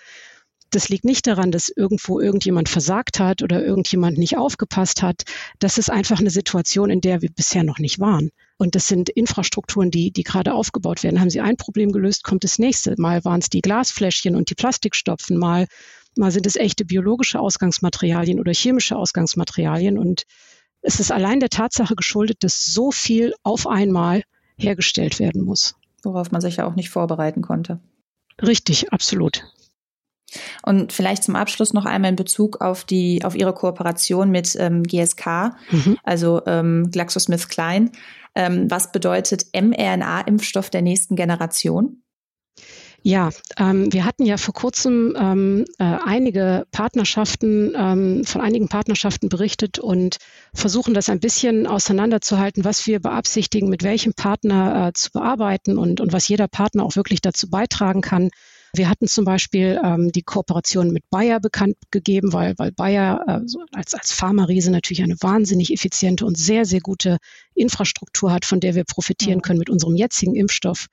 das 0.71 0.89
liegt 0.89 1.05
nicht 1.05 1.27
daran, 1.27 1.51
dass 1.51 1.69
irgendwo 1.69 2.21
irgendjemand 2.21 2.69
versagt 2.69 3.19
hat 3.19 3.43
oder 3.43 3.65
irgendjemand 3.65 4.19
nicht 4.19 4.37
aufgepasst 4.37 5.03
hat. 5.03 5.23
Das 5.59 5.79
ist 5.79 5.91
einfach 5.91 6.21
eine 6.21 6.31
Situation, 6.31 6.91
in 6.91 7.01
der 7.01 7.23
wir 7.23 7.31
bisher 7.31 7.65
noch 7.65 7.79
nicht 7.79 7.99
waren. 7.99 8.31
Und 8.57 8.75
das 8.75 8.89
sind 8.89 9.09
Infrastrukturen, 9.09 9.91
die, 9.91 10.13
die 10.13 10.23
gerade 10.23 10.55
aufgebaut 10.55 11.03
werden. 11.03 11.21
Haben 11.21 11.31
Sie 11.31 11.41
ein 11.41 11.57
Problem 11.57 11.93
gelöst, 11.93 12.25
kommt 12.25 12.45
das 12.45 12.59
nächste. 12.59 12.95
Mal 12.99 13.25
waren 13.25 13.41
es 13.41 13.49
die 13.49 13.63
Glasfläschchen 13.63 14.37
und 14.37 14.51
die 14.51 14.55
Plastikstopfen, 14.55 15.37
mal, 15.37 15.67
mal 16.17 16.31
sind 16.31 16.47
es 16.47 16.57
echte 16.57 16.85
biologische 16.85 17.41
Ausgangsmaterialien 17.41 18.39
oder 18.39 18.53
chemische 18.53 18.97
Ausgangsmaterialien. 18.97 19.99
Und 19.99 20.25
es 20.83 21.01
ist 21.01 21.11
allein 21.11 21.41
der 21.41 21.49
Tatsache 21.49 21.97
geschuldet, 21.97 22.39
dass 22.45 22.65
so 22.65 22.91
viel 22.91 23.35
auf 23.43 23.67
einmal 23.67 24.23
hergestellt 24.57 25.19
werden 25.19 25.43
muss. 25.43 25.75
Worauf 26.03 26.31
man 26.31 26.41
sich 26.41 26.57
ja 26.57 26.67
auch 26.67 26.75
nicht 26.75 26.91
vorbereiten 26.91 27.43
konnte. 27.43 27.81
Richtig, 28.41 28.93
absolut. 28.93 29.45
Und 30.63 30.93
vielleicht 30.93 31.25
zum 31.25 31.37
Abschluss 31.37 31.73
noch 31.73 31.87
einmal 31.87 32.11
in 32.11 32.17
Bezug 32.17 32.61
auf 32.61 32.85
die, 32.85 33.25
auf 33.25 33.35
Ihre 33.35 33.53
Kooperation 33.53 34.31
mit 34.31 34.57
ähm, 34.59 34.83
GSK, 34.83 35.53
mhm. 35.71 35.99
also 36.03 36.43
ähm, 36.47 36.91
GlaxoSmithKline. 36.91 37.91
Ähm, 38.35 38.71
was 38.71 38.93
bedeutet 38.93 39.47
mRNA-Impfstoff 39.55 40.71
der 40.71 40.83
nächsten 40.83 41.17
Generation? 41.17 42.03
Ja, 43.03 43.31
ähm, 43.57 43.91
wir 43.93 44.05
hatten 44.05 44.27
ja 44.27 44.37
vor 44.37 44.53
kurzem 44.53 45.17
ähm, 45.19 45.65
äh, 45.79 45.85
einige 45.85 46.67
Partnerschaften, 46.71 47.73
ähm, 47.75 48.25
von 48.25 48.43
einigen 48.43 48.69
Partnerschaften 48.69 49.31
berichtet 49.31 49.79
und 49.79 50.19
versuchen 50.53 50.93
das 50.93 51.09
ein 51.09 51.21
bisschen 51.21 51.67
auseinanderzuhalten, 51.67 52.65
was 52.65 52.87
wir 52.87 53.01
beabsichtigen, 53.01 53.71
mit 53.71 53.83
welchem 53.83 54.13
Partner 54.13 54.89
äh, 54.89 54.93
zu 54.93 55.11
bearbeiten 55.13 55.79
und, 55.79 56.01
und 56.01 56.13
was 56.13 56.29
jeder 56.29 56.47
Partner 56.47 56.85
auch 56.85 56.95
wirklich 56.95 57.23
dazu 57.23 57.49
beitragen 57.49 58.03
kann, 58.03 58.31
wir 58.75 58.89
hatten 58.89 59.09
zum 59.09 59.25
Beispiel 59.25 59.81
ähm, 59.85 60.13
die 60.13 60.23
Kooperation 60.23 60.93
mit 60.93 61.09
Bayer 61.11 61.41
bekannt 61.41 61.77
gegeben, 61.91 62.33
weil, 62.33 62.55
weil 62.57 62.73
Bayer 62.73 63.25
äh, 63.27 63.77
als, 63.77 63.95
als 63.95 64.13
Pharma-Riese 64.13 64.71
natürlich 64.71 65.03
eine 65.03 65.17
wahnsinnig 65.21 65.73
effiziente 65.73 66.25
und 66.25 66.39
sehr, 66.39 66.65
sehr 66.65 66.81
gute 66.81 67.19
Infrastruktur 67.55 68.33
hat, 68.33 68.45
von 68.45 68.61
der 68.61 68.75
wir 68.75 68.85
profitieren 68.85 69.39
mhm. 69.39 69.43
können 69.43 69.59
mit 69.59 69.71
unserem 69.71 69.97
jetzigen 69.97 70.37
Impfstoff. 70.37 70.87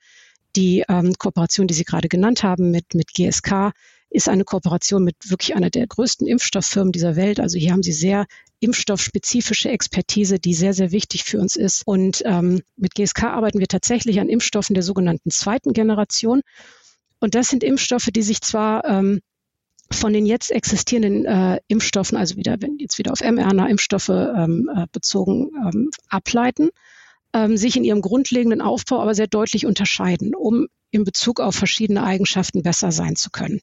Die 0.56 0.84
ähm, 0.88 1.14
Kooperation, 1.18 1.66
die 1.66 1.74
Sie 1.74 1.84
gerade 1.84 2.08
genannt 2.08 2.42
haben 2.42 2.70
mit, 2.70 2.94
mit 2.94 3.12
GSK, 3.14 3.72
ist 4.10 4.28
eine 4.28 4.44
Kooperation 4.44 5.04
mit 5.04 5.16
wirklich 5.28 5.54
einer 5.54 5.70
der 5.70 5.86
größten 5.86 6.26
Impfstofffirmen 6.26 6.92
dieser 6.92 7.16
Welt. 7.16 7.40
Also 7.40 7.58
hier 7.58 7.72
haben 7.72 7.82
Sie 7.82 7.92
sehr 7.92 8.26
impfstoffspezifische 8.60 9.68
Expertise, 9.68 10.38
die 10.38 10.54
sehr, 10.54 10.72
sehr 10.72 10.90
wichtig 10.90 11.24
für 11.24 11.38
uns 11.38 11.56
ist. 11.56 11.82
Und 11.86 12.22
ähm, 12.24 12.62
mit 12.76 12.94
GSK 12.94 13.24
arbeiten 13.24 13.60
wir 13.60 13.68
tatsächlich 13.68 14.20
an 14.20 14.28
Impfstoffen 14.28 14.74
der 14.74 14.82
sogenannten 14.82 15.30
zweiten 15.30 15.72
Generation. 15.74 16.40
Und 17.20 17.34
das 17.34 17.48
sind 17.48 17.64
Impfstoffe, 17.64 18.08
die 18.12 18.22
sich 18.22 18.40
zwar 18.40 18.84
ähm, 18.84 19.20
von 19.90 20.12
den 20.12 20.26
jetzt 20.26 20.50
existierenden 20.50 21.24
äh, 21.24 21.60
Impfstoffen, 21.68 22.16
also 22.16 22.36
wieder, 22.36 22.56
wenn 22.60 22.76
jetzt 22.78 22.98
wieder 22.98 23.12
auf 23.12 23.20
mRNA-Impfstoffe 23.20 24.10
ähm, 24.10 24.70
äh, 24.74 24.86
bezogen 24.92 25.50
ähm, 25.66 25.90
ableiten, 26.08 26.70
ähm, 27.32 27.56
sich 27.56 27.76
in 27.76 27.84
ihrem 27.84 28.02
grundlegenden 28.02 28.60
Aufbau 28.60 29.00
aber 29.00 29.14
sehr 29.14 29.26
deutlich 29.26 29.66
unterscheiden, 29.66 30.34
um 30.34 30.66
in 30.90 31.04
Bezug 31.04 31.40
auf 31.40 31.54
verschiedene 31.54 32.02
Eigenschaften 32.02 32.62
besser 32.62 32.92
sein 32.92 33.16
zu 33.16 33.30
können. 33.30 33.60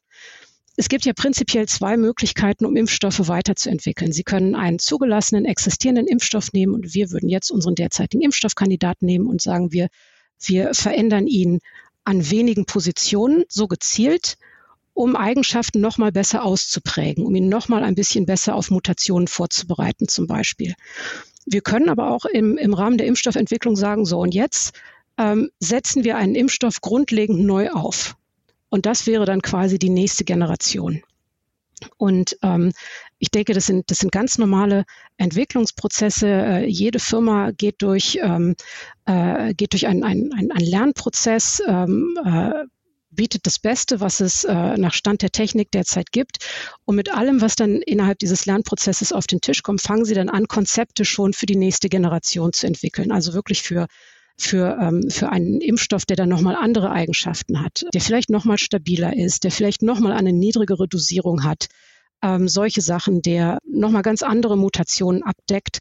Es 0.77 0.89
gibt 0.89 1.05
ja 1.05 1.13
prinzipiell 1.13 1.67
zwei 1.67 1.95
Möglichkeiten, 1.95 2.65
um 2.65 2.75
Impfstoffe 2.75 3.27
weiterzuentwickeln. 3.27 4.11
Sie 4.11 4.23
können 4.23 4.55
einen 4.55 4.77
zugelassenen, 4.77 5.45
existierenden 5.45 6.05
Impfstoff 6.05 6.51
nehmen 6.51 6.73
und 6.73 6.93
wir 6.93 7.11
würden 7.11 7.29
jetzt 7.29 7.49
unseren 7.49 7.75
derzeitigen 7.75 8.21
Impfstoffkandidaten 8.21 9.05
nehmen 9.05 9.27
und 9.27 9.41
sagen, 9.41 9.71
wir, 9.71 9.87
wir 10.41 10.73
verändern 10.73 11.27
ihn 11.27 11.59
an 12.05 12.29
wenigen 12.29 12.65
Positionen 12.65 13.43
so 13.49 13.67
gezielt, 13.67 14.37
um 14.93 15.15
Eigenschaften 15.15 15.81
noch 15.81 15.97
mal 15.97 16.11
besser 16.11 16.43
auszuprägen, 16.43 17.25
um 17.25 17.35
ihn 17.35 17.49
noch 17.49 17.67
mal 17.67 17.83
ein 17.83 17.95
bisschen 17.95 18.25
besser 18.25 18.55
auf 18.55 18.71
Mutationen 18.71 19.27
vorzubereiten 19.27 20.07
zum 20.07 20.25
Beispiel. 20.25 20.73
Wir 21.45 21.61
können 21.61 21.89
aber 21.89 22.11
auch 22.11 22.25
im, 22.25 22.57
im 22.57 22.73
Rahmen 22.73 22.97
der 22.97 23.07
Impfstoffentwicklung 23.07 23.75
sagen, 23.75 24.05
so 24.05 24.19
und 24.19 24.33
jetzt 24.33 24.73
ähm, 25.17 25.49
setzen 25.59 26.03
wir 26.03 26.17
einen 26.17 26.35
Impfstoff 26.35 26.81
grundlegend 26.81 27.41
neu 27.41 27.71
auf. 27.71 28.15
Und 28.69 28.85
das 28.85 29.05
wäre 29.05 29.25
dann 29.25 29.41
quasi 29.41 29.77
die 29.79 29.89
nächste 29.89 30.23
Generation. 30.23 31.03
Und 31.97 32.37
ähm, 32.41 32.71
Ich 33.19 33.31
denke, 33.31 33.53
das 33.53 33.65
sind, 33.65 33.89
das 33.89 33.99
sind 33.99 34.11
ganz 34.11 34.37
normale 34.37 34.83
Entwicklungsprozesse. 35.17 36.27
Äh, 36.27 36.65
jede 36.65 36.99
Firma 36.99 37.51
geht 37.51 37.81
durch, 37.81 38.19
ähm, 38.21 38.55
äh, 39.05 39.53
geht 39.53 39.73
durch 39.73 39.87
einen, 39.87 40.03
einen, 40.03 40.31
einen 40.33 40.65
Lernprozess, 40.65 41.61
ähm, 41.67 42.17
äh, 42.25 42.65
bietet 43.11 43.47
das 43.47 43.59
Beste, 43.59 44.01
was 44.01 44.19
es 44.19 44.43
äh, 44.43 44.77
nach 44.77 44.93
Stand 44.93 45.21
der 45.21 45.31
Technik 45.31 45.71
derzeit 45.71 46.11
gibt. 46.11 46.45
Und 46.83 46.97
mit 46.97 47.13
allem, 47.13 47.41
was 47.41 47.55
dann 47.55 47.81
innerhalb 47.81 48.19
dieses 48.19 48.45
Lernprozesses 48.45 49.13
auf 49.13 49.25
den 49.25 49.39
Tisch 49.39 49.63
kommt, 49.63 49.81
fangen 49.81 50.05
sie 50.05 50.13
dann 50.13 50.29
an, 50.29 50.47
Konzepte 50.47 51.05
schon 51.05 51.31
für 51.31 51.45
die 51.45 51.55
nächste 51.55 51.87
Generation 51.87 52.51
zu 52.51 52.67
entwickeln. 52.67 53.11
Also 53.11 53.33
wirklich 53.33 53.61
für 53.61 53.87
für, 54.37 54.77
ähm, 54.81 55.09
für 55.09 55.29
einen 55.29 55.61
Impfstoff, 55.61 56.05
der 56.05 56.17
dann 56.17 56.29
nochmal 56.29 56.55
andere 56.55 56.91
Eigenschaften 56.91 57.61
hat, 57.61 57.85
der 57.93 58.01
vielleicht 58.01 58.29
nochmal 58.29 58.57
stabiler 58.57 59.15
ist, 59.15 59.45
der 59.45 59.51
vielleicht 59.51 59.81
nochmal 59.81 60.11
eine 60.11 60.33
niedrigere 60.33 60.87
Dosierung 60.87 61.43
hat. 61.43 61.67
Ähm, 62.25 62.47
solche 62.47 62.81
Sachen, 62.81 63.21
der 63.21 63.59
nochmal 63.69 64.01
ganz 64.01 64.23
andere 64.23 64.57
Mutationen 64.57 65.21
abdeckt. 65.21 65.77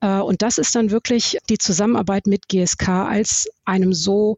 Äh, 0.00 0.18
und 0.18 0.42
das 0.42 0.58
ist 0.58 0.74
dann 0.74 0.90
wirklich 0.90 1.38
die 1.48 1.56
Zusammenarbeit 1.56 2.26
mit 2.26 2.46
GSK 2.48 2.88
als 2.88 3.48
einem 3.64 3.94
so 3.94 4.36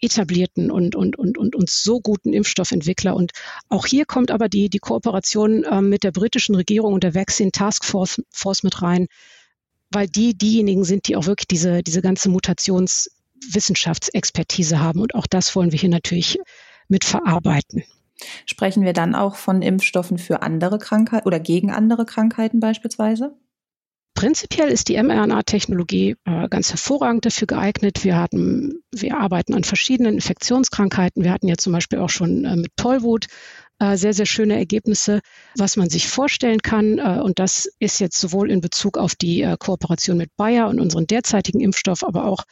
etablierten 0.00 0.70
und, 0.70 0.96
und, 0.96 1.18
und, 1.18 1.36
und, 1.36 1.54
und 1.54 1.68
so 1.68 2.00
guten 2.00 2.32
Impfstoffentwickler. 2.32 3.14
Und 3.14 3.32
auch 3.68 3.84
hier 3.84 4.06
kommt 4.06 4.30
aber 4.30 4.48
die, 4.48 4.70
die 4.70 4.78
Kooperation 4.78 5.64
äh, 5.64 5.82
mit 5.82 6.02
der 6.02 6.12
britischen 6.12 6.54
Regierung 6.54 6.94
und 6.94 7.04
der 7.04 7.14
Vaccine 7.14 7.52
Task 7.52 7.84
Force, 7.84 8.22
Force 8.30 8.62
mit 8.62 8.80
rein, 8.80 9.06
weil 9.90 10.08
die 10.08 10.32
diejenigen 10.32 10.84
sind, 10.84 11.08
die 11.08 11.16
auch 11.16 11.26
wirklich 11.26 11.48
diese, 11.48 11.82
diese 11.82 12.00
ganze 12.00 12.30
Mutationswissenschaftsexpertise 12.30 14.80
haben. 14.80 15.00
Und 15.00 15.14
auch 15.14 15.26
das 15.26 15.54
wollen 15.54 15.72
wir 15.72 15.78
hier 15.78 15.90
natürlich 15.90 16.38
mit 16.88 17.04
verarbeiten. 17.04 17.84
Sprechen 18.46 18.84
wir 18.84 18.92
dann 18.92 19.14
auch 19.14 19.36
von 19.36 19.62
Impfstoffen 19.62 20.18
für 20.18 20.42
andere 20.42 20.78
Krankheiten 20.78 21.26
oder 21.26 21.40
gegen 21.40 21.70
andere 21.70 22.06
Krankheiten 22.06 22.60
beispielsweise? 22.60 23.36
Prinzipiell 24.14 24.70
ist 24.70 24.88
die 24.88 24.96
mRNA-Technologie 24.96 26.16
äh, 26.24 26.48
ganz 26.48 26.70
hervorragend 26.70 27.26
dafür 27.26 27.46
geeignet. 27.46 28.02
Wir 28.02 28.16
hatten, 28.16 28.82
wir 28.90 29.18
arbeiten 29.18 29.52
an 29.52 29.62
verschiedenen 29.62 30.14
Infektionskrankheiten. 30.14 31.22
Wir 31.22 31.32
hatten 31.32 31.48
ja 31.48 31.56
zum 31.58 31.74
Beispiel 31.74 31.98
auch 31.98 32.08
schon 32.08 32.46
äh, 32.46 32.56
mit 32.56 32.72
Tollwut 32.76 33.26
äh, 33.78 33.98
sehr, 33.98 34.14
sehr 34.14 34.24
schöne 34.24 34.56
Ergebnisse, 34.56 35.20
was 35.54 35.76
man 35.76 35.90
sich 35.90 36.08
vorstellen 36.08 36.62
kann. 36.62 36.98
Äh, 36.98 37.20
und 37.22 37.38
das 37.38 37.68
ist 37.78 38.00
jetzt 38.00 38.18
sowohl 38.18 38.50
in 38.50 38.62
Bezug 38.62 38.96
auf 38.96 39.14
die 39.14 39.42
äh, 39.42 39.56
Kooperation 39.58 40.16
mit 40.16 40.34
Bayer 40.38 40.68
und 40.68 40.80
unseren 40.80 41.06
derzeitigen 41.06 41.60
Impfstoff, 41.60 42.02
aber 42.02 42.24
auch 42.24 42.44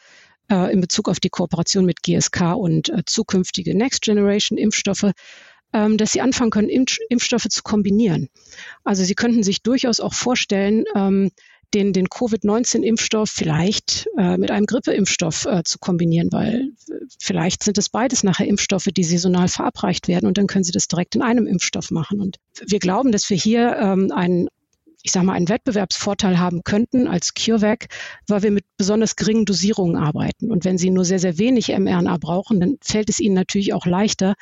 äh, 0.51 0.71
in 0.71 0.81
Bezug 0.81 1.09
auf 1.09 1.19
die 1.19 1.29
Kooperation 1.29 1.83
mit 1.83 2.03
GSK 2.03 2.53
und 2.53 2.93
zukünftige 3.07 3.75
Next 3.75 4.03
Generation 4.03 4.59
Impfstoffe 4.59 5.11
ähm, 5.75 5.97
dass 5.97 6.13
sie 6.13 6.21
anfangen 6.21 6.51
können, 6.51 6.69
Impfstoffe 6.69 7.49
zu 7.49 7.61
kombinieren. 7.61 8.29
Also 8.85 9.03
sie 9.03 9.13
könnten 9.13 9.43
sich 9.43 9.61
durchaus 9.61 9.99
auch 9.99 10.13
vorstellen, 10.13 10.85
ähm, 10.95 11.31
den, 11.73 11.91
den 11.91 12.07
Covid-19-Impfstoff 12.07 13.29
vielleicht 13.29 14.07
äh, 14.17 14.37
mit 14.37 14.51
einem 14.51 14.65
Grippeimpfstoff 14.67 15.45
äh, 15.45 15.63
zu 15.63 15.79
kombinieren, 15.79 16.29
weil 16.31 16.71
äh, 16.89 16.93
vielleicht 17.19 17.63
sind 17.63 17.77
es 17.77 17.89
beides 17.89 18.23
nachher 18.23 18.47
Impfstoffe, 18.47 18.85
die 18.85 19.03
saisonal 19.03 19.49
verabreicht 19.49 20.07
werden 20.07 20.27
und 20.27 20.37
dann 20.37 20.47
können 20.47 20.63
Sie 20.63 20.71
das 20.71 20.87
direkt 20.87 21.15
in 21.15 21.21
einem 21.21 21.47
Impfstoff 21.47 21.91
machen. 21.91 22.21
Und 22.21 22.37
wir 22.65 22.79
glauben, 22.79 23.11
dass 23.11 23.29
wir 23.29 23.35
hier 23.35 23.75
ähm, 23.77 24.11
einen 24.13 24.47
ich 25.03 25.11
sage 25.11 25.27
mal, 25.27 25.33
einen 25.33 25.49
Wettbewerbsvorteil 25.49 26.39
haben 26.39 26.63
könnten 26.63 27.07
als 27.07 27.35
CureVac, 27.35 27.89
weil 28.27 28.41
wir 28.41 28.49
mit 28.49 28.65
besonders 28.75 29.15
geringen 29.15 29.45
Dosierungen 29.45 29.97
arbeiten. 29.97 30.49
Und 30.49 30.65
wenn 30.65 30.79
Sie 30.79 30.89
nur 30.89 31.05
sehr, 31.05 31.19
sehr 31.19 31.37
wenig 31.37 31.67
mRNA 31.67 32.17
brauchen, 32.17 32.59
dann 32.59 32.77
fällt 32.81 33.09
es 33.09 33.19
Ihnen 33.19 33.35
natürlich 33.35 33.73
auch 33.73 33.85
leichter, 33.85 34.33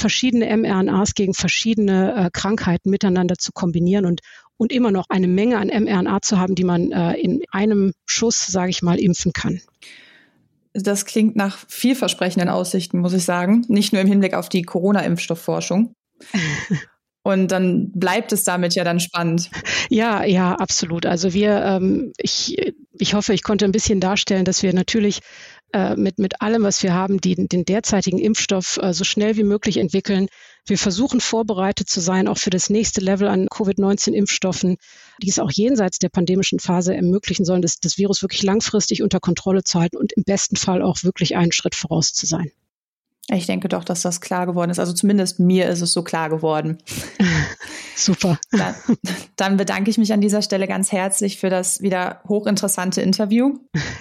verschiedene 0.00 0.56
mRNAs 0.56 1.14
gegen 1.14 1.34
verschiedene 1.34 2.14
äh, 2.14 2.30
Krankheiten 2.32 2.90
miteinander 2.90 3.36
zu 3.36 3.52
kombinieren 3.52 4.06
und, 4.06 4.20
und 4.56 4.72
immer 4.72 4.90
noch 4.90 5.06
eine 5.08 5.28
Menge 5.28 5.58
an 5.58 5.68
mRNA 5.68 6.22
zu 6.22 6.38
haben, 6.38 6.54
die 6.54 6.64
man 6.64 6.90
äh, 6.90 7.14
in 7.14 7.42
einem 7.52 7.92
Schuss, 8.06 8.46
sage 8.46 8.70
ich 8.70 8.82
mal, 8.82 8.98
impfen 8.98 9.32
kann. 9.32 9.60
Das 10.72 11.04
klingt 11.04 11.36
nach 11.36 11.58
vielversprechenden 11.68 12.48
Aussichten, 12.48 13.00
muss 13.00 13.12
ich 13.12 13.24
sagen. 13.24 13.64
Nicht 13.68 13.92
nur 13.92 14.02
im 14.02 14.08
Hinblick 14.08 14.34
auf 14.34 14.48
die 14.48 14.62
Corona-Impfstoffforschung. 14.62 15.94
Und 17.22 17.52
dann 17.52 17.92
bleibt 17.92 18.32
es 18.32 18.44
damit 18.44 18.74
ja 18.74 18.82
dann 18.82 18.98
spannend. 18.98 19.50
Ja, 19.90 20.24
ja, 20.24 20.54
absolut. 20.54 21.04
Also 21.04 21.34
wir, 21.34 21.62
ähm, 21.62 22.12
ich, 22.16 22.56
ich 22.92 23.14
hoffe, 23.14 23.34
ich 23.34 23.42
konnte 23.42 23.66
ein 23.66 23.72
bisschen 23.72 24.00
darstellen, 24.00 24.46
dass 24.46 24.62
wir 24.62 24.72
natürlich 24.72 25.20
äh, 25.72 25.96
mit, 25.96 26.18
mit 26.18 26.40
allem, 26.40 26.62
was 26.62 26.82
wir 26.82 26.94
haben, 26.94 27.20
die, 27.20 27.34
den 27.34 27.64
derzeitigen 27.64 28.18
Impfstoff 28.18 28.78
äh, 28.82 28.92
so 28.92 29.04
schnell 29.04 29.36
wie 29.36 29.44
möglich 29.44 29.76
entwickeln. 29.76 30.28
Wir 30.66 30.78
versuchen 30.78 31.20
vorbereitet 31.20 31.88
zu 31.88 32.00
sein, 32.00 32.28
auch 32.28 32.38
für 32.38 32.50
das 32.50 32.70
nächste 32.70 33.00
Level 33.00 33.28
an 33.28 33.48
Covid-19-Impfstoffen, 33.48 34.76
die 35.22 35.28
es 35.28 35.38
auch 35.38 35.50
jenseits 35.50 35.98
der 35.98 36.08
pandemischen 36.08 36.60
Phase 36.60 36.94
ermöglichen 36.94 37.44
sollen, 37.44 37.62
das, 37.62 37.80
das 37.80 37.98
Virus 37.98 38.22
wirklich 38.22 38.42
langfristig 38.42 39.02
unter 39.02 39.20
Kontrolle 39.20 39.64
zu 39.64 39.80
halten 39.80 39.96
und 39.96 40.12
im 40.12 40.24
besten 40.24 40.56
Fall 40.56 40.82
auch 40.82 41.02
wirklich 41.02 41.36
einen 41.36 41.52
Schritt 41.52 41.74
voraus 41.74 42.12
zu 42.12 42.26
sein. 42.26 42.52
Ich 43.32 43.46
denke 43.46 43.68
doch, 43.68 43.84
dass 43.84 44.02
das 44.02 44.20
klar 44.20 44.46
geworden 44.46 44.70
ist. 44.70 44.78
Also 44.78 44.92
zumindest 44.92 45.38
mir 45.38 45.68
ist 45.68 45.80
es 45.80 45.92
so 45.92 46.02
klar 46.02 46.28
geworden. 46.28 46.78
Super. 47.96 48.38
Dann, 48.50 48.74
dann, 49.36 49.56
bedanke 49.56 49.90
ich 49.90 49.98
mich 49.98 50.12
an 50.12 50.20
dieser 50.20 50.42
Stelle 50.42 50.66
ganz 50.66 50.90
herzlich 50.90 51.38
für 51.38 51.50
das 51.50 51.80
wieder 51.80 52.22
hochinteressante 52.28 53.02
Interview. 53.02 53.58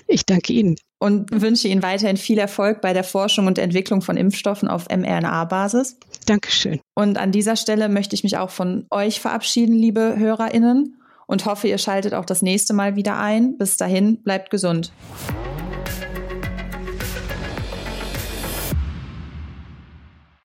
Ich 0.08 0.26
danke 0.26 0.54
Ihnen. 0.54 0.76
Und 1.00 1.30
wünsche 1.32 1.68
Ihnen 1.68 1.84
weiterhin 1.84 2.18
viel 2.18 2.40
Erfolg 2.40 2.82
bei 2.82 2.94
der 2.94 3.04
Forschung 3.04 3.48
und 3.48 3.58
Entwicklung 3.58 4.02
von 4.02 4.18
Impfstoffen 4.18 4.68
auf 4.68 4.88
mRNA-Basis. 4.90 5.98
Dankeschön. 6.26 6.80
Und 6.96 7.18
an 7.18 7.32
dieser 7.32 7.56
Stelle 7.56 7.88
möchte 7.88 8.16
ich 8.16 8.24
mich 8.24 8.38
auch 8.38 8.50
von 8.50 8.86
euch 8.90 9.22
verabschieden, 9.22 9.76
liebe 9.76 10.16
HörerInnen, 10.18 10.96
und 11.30 11.46
hoffe, 11.46 11.68
ihr 11.68 11.78
schaltet 11.78 12.16
auch 12.16 12.26
das 12.26 12.42
nächste 12.42 12.74
Mal 12.74 12.96
wieder 12.96 13.20
ein. 13.20 13.56
Bis 13.60 13.78
dahin, 13.78 14.18
bleibt 14.24 14.50
gesund. 14.50 14.92